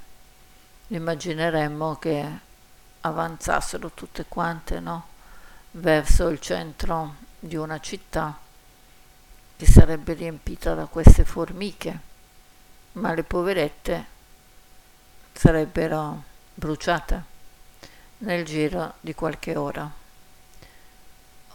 immagineremmo 0.87 1.95
che 1.95 2.29
avanzassero 2.99 3.91
tutte 3.91 4.25
quante 4.27 4.81
no? 4.81 5.07
verso 5.71 6.27
il 6.27 6.41
centro 6.41 7.15
di 7.39 7.55
una 7.55 7.79
città 7.79 8.37
che 9.55 9.65
sarebbe 9.65 10.11
riempita 10.11 10.73
da 10.73 10.87
queste 10.87 11.23
formiche, 11.23 11.99
ma 12.93 13.13
le 13.13 13.23
poverette 13.23 14.05
sarebbero 15.31 16.21
bruciate 16.53 17.23
nel 18.17 18.43
giro 18.43 18.95
di 18.99 19.15
qualche 19.15 19.55
ora. 19.55 20.02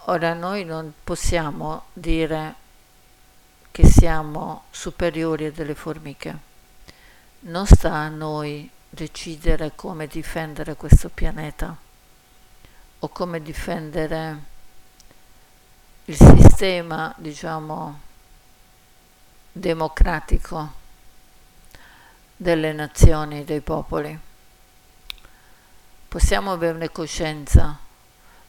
Ora 0.08 0.32
noi 0.32 0.64
non 0.64 0.92
possiamo 1.04 1.84
dire 1.92 2.54
che 3.70 3.86
siamo 3.86 4.64
superiori 4.70 5.44
a 5.44 5.52
delle 5.52 5.74
formiche 5.74 6.46
non 7.40 7.66
sta 7.66 7.92
a 7.92 8.08
noi 8.08 8.68
decidere 8.88 9.72
come 9.74 10.06
difendere 10.06 10.76
questo 10.76 11.10
pianeta 11.10 11.76
o 13.00 13.08
come 13.10 13.42
difendere 13.42 14.38
il 16.06 16.16
sistema, 16.16 17.14
diciamo, 17.18 18.00
democratico 19.52 20.72
delle 22.34 22.72
nazioni, 22.72 23.44
dei 23.44 23.60
popoli. 23.60 24.18
Possiamo 26.08 26.52
averne 26.52 26.90
coscienza, 26.90 27.86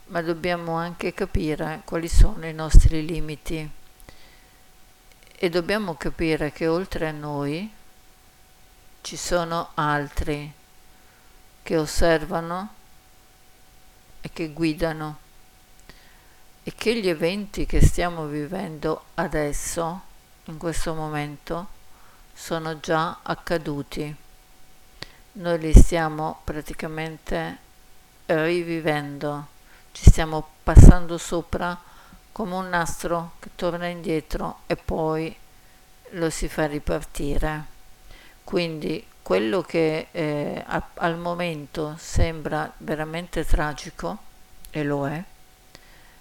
ma 0.10 0.22
dobbiamo 0.22 0.74
anche 0.74 1.14
capire 1.14 1.82
quali 1.86 2.08
sono 2.08 2.46
i 2.48 2.54
nostri 2.54 3.06
limiti. 3.06 3.70
E 5.42 5.50
dobbiamo 5.50 5.96
capire 5.96 6.52
che 6.52 6.68
oltre 6.68 7.08
a 7.08 7.12
noi 7.12 7.72
ci 9.02 9.16
sono 9.16 9.70
altri 9.76 10.52
che 11.62 11.78
osservano 11.78 12.74
e 14.22 14.30
che 14.34 14.52
guidano. 14.52 15.20
E 16.64 16.74
che 16.76 17.00
gli 17.00 17.08
eventi 17.08 17.66
che 17.66 17.82
stiamo 17.82 18.26
vivendo 18.26 19.06
adesso, 19.16 20.02
in 20.46 20.58
questo 20.58 20.94
momento, 20.94 21.68
sono 22.34 22.80
già 22.80 23.20
accaduti. 23.22 24.14
Noi 25.34 25.60
li 25.60 25.74
stiamo 25.74 26.42
praticamente 26.44 27.58
rivivendo, 28.26 29.48
ci 30.02 30.12
stiamo 30.12 30.48
passando 30.64 31.18
sopra 31.18 31.78
come 32.32 32.56
un 32.56 32.70
nastro 32.70 33.34
che 33.40 33.50
torna 33.56 33.88
indietro 33.88 34.60
e 34.66 34.78
poi 34.78 35.36
lo 36.12 36.30
si 36.30 36.48
fa 36.48 36.68
ripartire. 36.68 37.66
Quindi 38.46 39.06
quello 39.22 39.62
che 39.62 40.08
eh, 40.12 40.64
a, 40.66 40.88
al 40.94 41.18
momento 41.18 41.96
sembra 41.98 42.72
veramente 42.78 43.44
tragico, 43.44 44.18
e 44.70 44.84
lo 44.86 45.06
è, 45.06 45.22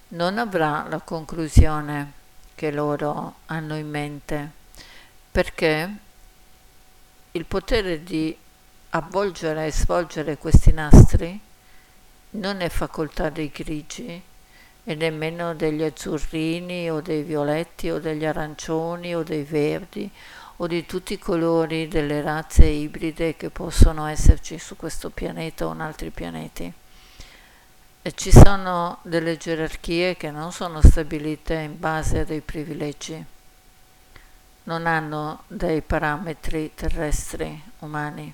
non 0.09 0.37
avrà 0.39 0.85
la 0.89 0.99
conclusione 0.99 2.11
che 2.55 2.71
loro 2.71 3.35
hanno 3.45 3.77
in 3.77 3.89
mente, 3.89 4.51
perché 5.31 5.89
il 7.31 7.45
potere 7.45 8.03
di 8.03 8.37
avvolgere 8.89 9.67
e 9.67 9.71
svolgere 9.71 10.37
questi 10.37 10.73
nastri 10.73 11.47
non 12.31 12.61
è 12.61 12.69
facoltà 12.69 13.29
dei 13.29 13.49
grigi 13.49 14.21
e 14.83 14.95
nemmeno 14.95 15.53
degli 15.55 15.83
azzurrini 15.83 16.89
o 16.89 17.01
dei 17.01 17.23
violetti 17.23 17.89
o 17.89 17.99
degli 17.99 18.25
arancioni 18.25 19.15
o 19.15 19.23
dei 19.23 19.43
verdi 19.43 20.09
o 20.57 20.67
di 20.67 20.85
tutti 20.85 21.13
i 21.13 21.19
colori 21.19 21.87
delle 21.87 22.21
razze 22.21 22.65
ibride 22.65 23.35
che 23.35 23.49
possono 23.49 24.07
esserci 24.07 24.59
su 24.59 24.75
questo 24.75 25.09
pianeta 25.09 25.65
o 25.65 25.73
in 25.73 25.79
altri 25.79 26.09
pianeti. 26.09 26.71
E 28.01 28.11
ci 28.13 28.31
sono 28.31 28.99
delle 29.03 29.37
gerarchie 29.37 30.17
che 30.17 30.31
non 30.31 30.51
sono 30.51 30.81
stabilite 30.81 31.53
in 31.55 31.79
base 31.79 32.19
a 32.19 32.25
dei 32.25 32.41
privilegi, 32.41 33.23
non 34.63 34.85
hanno 34.85 35.43
dei 35.47 35.81
parametri 35.81 36.73
terrestri 36.75 37.61
umani, 37.79 38.33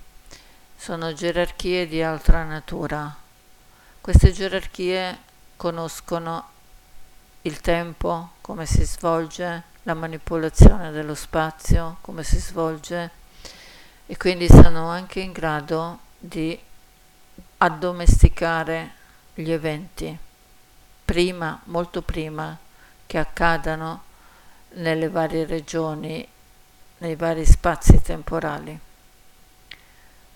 sono 0.75 1.13
gerarchie 1.13 1.88
di 1.88 2.01
altra 2.01 2.43
natura. 2.43 3.23
Queste 4.05 4.31
gerarchie 4.31 5.17
conoscono 5.55 6.49
il 7.41 7.59
tempo, 7.59 8.33
come 8.41 8.67
si 8.67 8.83
svolge, 8.85 9.63
la 9.81 9.95
manipolazione 9.95 10.91
dello 10.91 11.15
spazio, 11.15 11.97
come 12.01 12.23
si 12.23 12.37
svolge 12.37 13.09
e 14.05 14.15
quindi 14.15 14.47
sono 14.47 14.89
anche 14.89 15.21
in 15.21 15.31
grado 15.31 15.97
di 16.19 16.55
addomesticare 17.57 18.91
gli 19.33 19.49
eventi 19.49 20.15
prima, 21.03 21.59
molto 21.63 22.03
prima 22.03 22.55
che 23.07 23.17
accadano 23.17 24.03
nelle 24.73 25.09
varie 25.09 25.47
regioni, 25.47 26.27
nei 26.99 27.15
vari 27.15 27.43
spazi 27.43 27.99
temporali. 28.03 28.79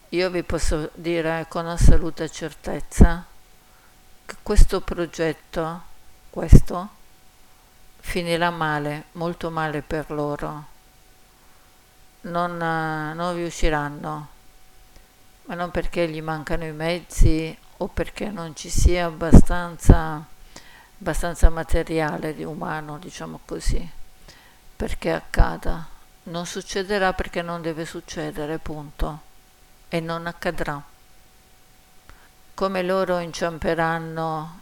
Io 0.10 0.29
vi 0.32 0.41
posso 0.41 0.89
dire 0.95 1.45
con 1.47 1.67
assoluta 1.67 2.27
certezza 2.27 3.29
questo 4.42 4.82
progetto, 4.82 5.82
questo, 6.30 6.89
finirà 8.00 8.50
male, 8.50 9.06
molto 9.13 9.50
male 9.50 9.82
per 9.82 10.12
loro. 10.12 10.65
Non, 12.22 12.58
non 12.58 13.36
riusciranno, 13.36 14.28
ma 15.46 15.56
non 15.56 15.72
perché 15.72 16.08
gli 16.10 16.22
mancano 16.22 16.65
i 16.65 16.72
mezzi 16.72 17.58
o 17.78 17.88
perché 17.88 18.30
non 18.30 18.56
ci 18.56 18.70
sia 18.70 19.06
abbastanza, 19.06 20.24
abbastanza 21.00 21.50
materiale 21.50 22.36
di 22.36 22.44
umano, 22.44 22.98
diciamo 22.98 23.39
così, 23.46 23.89
perché 24.76 25.12
accada. 25.12 25.88
Non 26.24 26.46
succederà 26.46 27.13
perché 27.13 27.42
non 27.42 27.62
deve 27.62 27.86
succedere, 27.86 28.60
punto. 28.60 29.28
E 29.88 30.00
non 30.00 30.28
accadrà. 30.28 30.80
Come 32.60 32.84
loro 32.84 33.19
inciamperanno 33.19 34.60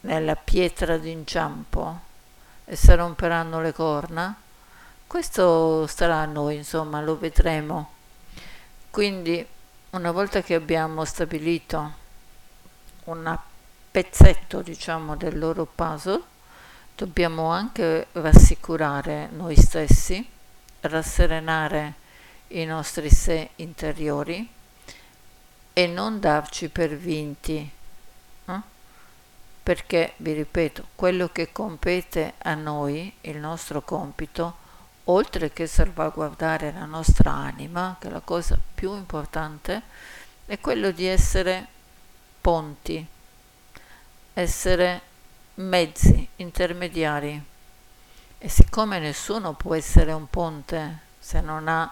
nella 0.00 0.34
pietra 0.34 0.96
d'inciampo 0.96 2.00
e 2.64 2.74
si 2.74 2.94
romperanno 2.94 3.60
le 3.60 3.74
corna, 3.74 4.34
questo 5.06 5.86
starà 5.86 6.20
a 6.20 6.24
noi, 6.24 6.56
insomma, 6.56 7.02
lo 7.02 7.18
vedremo. 7.18 7.90
Quindi, 8.88 9.46
una 9.90 10.10
volta 10.10 10.40
che 10.40 10.54
abbiamo 10.54 11.04
stabilito 11.04 11.92
un 13.04 13.38
pezzetto, 13.90 14.62
diciamo, 14.62 15.16
del 15.16 15.38
loro 15.38 15.66
puzzle, 15.66 16.22
dobbiamo 16.96 17.50
anche 17.50 18.06
rassicurare 18.12 19.28
noi 19.30 19.54
stessi, 19.54 20.26
rasserenare 20.80 21.92
i 22.48 22.64
nostri 22.64 23.10
sé 23.10 23.50
interiori 23.56 24.53
e 25.74 25.86
non 25.86 26.20
darci 26.20 26.70
per 26.70 26.96
vinti 26.96 27.70
perché, 29.64 30.12
vi 30.18 30.34
ripeto, 30.34 30.88
quello 30.94 31.30
che 31.30 31.50
compete 31.50 32.34
a 32.42 32.52
noi, 32.52 33.10
il 33.22 33.38
nostro 33.38 33.80
compito, 33.80 34.56
oltre 35.04 35.54
che 35.54 35.66
salvaguardare 35.66 36.70
la 36.70 36.84
nostra 36.84 37.30
anima, 37.30 37.96
che 37.98 38.08
è 38.08 38.10
la 38.10 38.20
cosa 38.20 38.58
più 38.74 38.94
importante, 38.94 39.80
è 40.44 40.60
quello 40.60 40.90
di 40.90 41.06
essere 41.06 41.66
ponti, 42.42 43.06
essere 44.34 45.00
mezzi 45.54 46.28
intermediari. 46.36 47.42
E 48.36 48.48
siccome 48.50 48.98
nessuno 48.98 49.54
può 49.54 49.74
essere 49.74 50.12
un 50.12 50.28
ponte 50.28 50.98
se 51.18 51.40
non 51.40 51.68
ha 51.68 51.90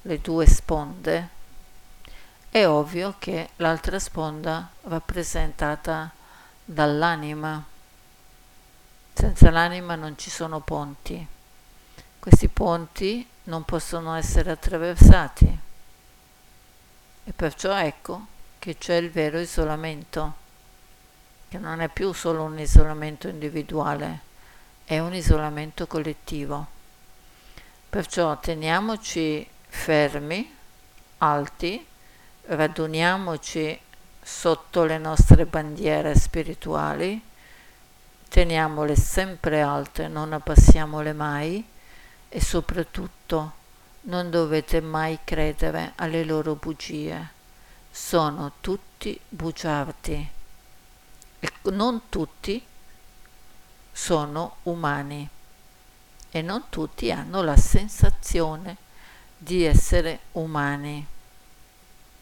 le 0.00 0.20
due 0.22 0.46
sponde, 0.46 1.28
è 2.52 2.66
ovvio 2.66 3.14
che 3.18 3.48
l'altra 3.56 3.98
sponda 3.98 4.68
rappresentata 4.82 6.10
dall'anima. 6.62 7.64
Senza 9.14 9.50
l'anima 9.50 9.94
non 9.94 10.18
ci 10.18 10.28
sono 10.28 10.60
ponti. 10.60 11.26
Questi 12.18 12.48
ponti 12.48 13.26
non 13.44 13.64
possono 13.64 14.14
essere 14.16 14.50
attraversati. 14.50 15.58
E 17.24 17.32
perciò 17.32 17.74
ecco 17.74 18.26
che 18.58 18.76
c'è 18.76 18.96
il 18.96 19.10
vero 19.10 19.38
isolamento, 19.38 20.34
che 21.48 21.56
non 21.56 21.80
è 21.80 21.88
più 21.88 22.12
solo 22.12 22.42
un 22.42 22.58
isolamento 22.58 23.28
individuale, 23.28 24.20
è 24.84 24.98
un 24.98 25.14
isolamento 25.14 25.86
collettivo. 25.86 26.66
Perciò 27.88 28.38
teniamoci 28.38 29.48
fermi, 29.68 30.54
alti, 31.16 31.86
raduniamoci 32.46 33.78
sotto 34.20 34.84
le 34.84 34.98
nostre 34.98 35.46
bandiere 35.46 36.14
spirituali, 36.16 37.20
teniamole 38.28 38.96
sempre 38.96 39.60
alte, 39.60 40.08
non 40.08 40.32
abbassiamole 40.32 41.12
mai 41.12 41.64
e 42.28 42.40
soprattutto 42.40 43.60
non 44.02 44.30
dovete 44.30 44.80
mai 44.80 45.18
credere 45.24 45.92
alle 45.96 46.24
loro 46.24 46.54
bugie. 46.54 47.40
Sono 47.90 48.52
tutti 48.60 49.18
bugiardi 49.28 50.30
e 51.40 51.52
non 51.64 52.02
tutti 52.08 52.64
sono 53.92 54.56
umani 54.62 55.28
e 56.30 56.40
non 56.40 56.64
tutti 56.70 57.12
hanno 57.12 57.42
la 57.42 57.56
sensazione 57.56 58.76
di 59.36 59.64
essere 59.64 60.20
umani. 60.32 61.06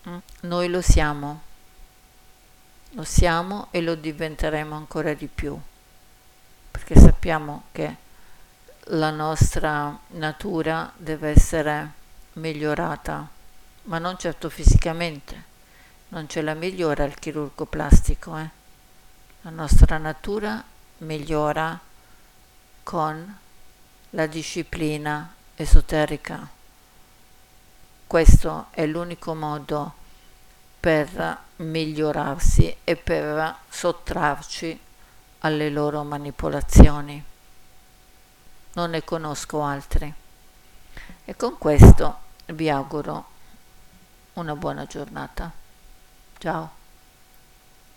Mm? 0.08 0.18
Noi 0.40 0.68
lo 0.68 0.80
siamo. 0.80 1.42
Lo 2.92 3.04
siamo 3.04 3.68
e 3.70 3.80
lo 3.82 3.94
diventeremo 3.94 4.74
ancora 4.74 5.14
di 5.14 5.28
più, 5.28 5.56
perché 6.70 6.98
sappiamo 6.98 7.64
che 7.70 7.96
la 8.92 9.10
nostra 9.10 9.96
natura 10.08 10.92
deve 10.96 11.30
essere 11.30 11.92
migliorata, 12.34 13.28
ma 13.84 13.98
non 13.98 14.18
certo 14.18 14.50
fisicamente, 14.50 15.44
non 16.08 16.28
ce 16.28 16.42
la 16.42 16.54
migliora 16.54 17.04
il 17.04 17.14
chirurgo 17.14 17.66
plastico, 17.66 18.36
eh? 18.36 18.50
la 19.42 19.50
nostra 19.50 19.96
natura 19.96 20.62
migliora 20.98 21.78
con 22.82 23.38
la 24.10 24.26
disciplina 24.26 25.32
esoterica. 25.54 26.58
Questo 28.10 28.66
è 28.70 28.86
l'unico 28.86 29.36
modo 29.36 29.92
per 30.80 31.38
migliorarsi 31.58 32.78
e 32.82 32.96
per 32.96 33.54
sottrarci 33.68 34.80
alle 35.38 35.70
loro 35.70 36.02
manipolazioni. 36.02 37.24
non 38.72 38.90
ne 38.90 39.04
conosco 39.04 39.62
altri. 39.62 40.12
E 41.24 41.36
con 41.36 41.56
questo 41.56 42.18
vi 42.46 42.68
auguro 42.68 43.26
una 44.32 44.56
buona 44.56 44.86
giornata. 44.86 45.52
Ciao. 46.38 46.79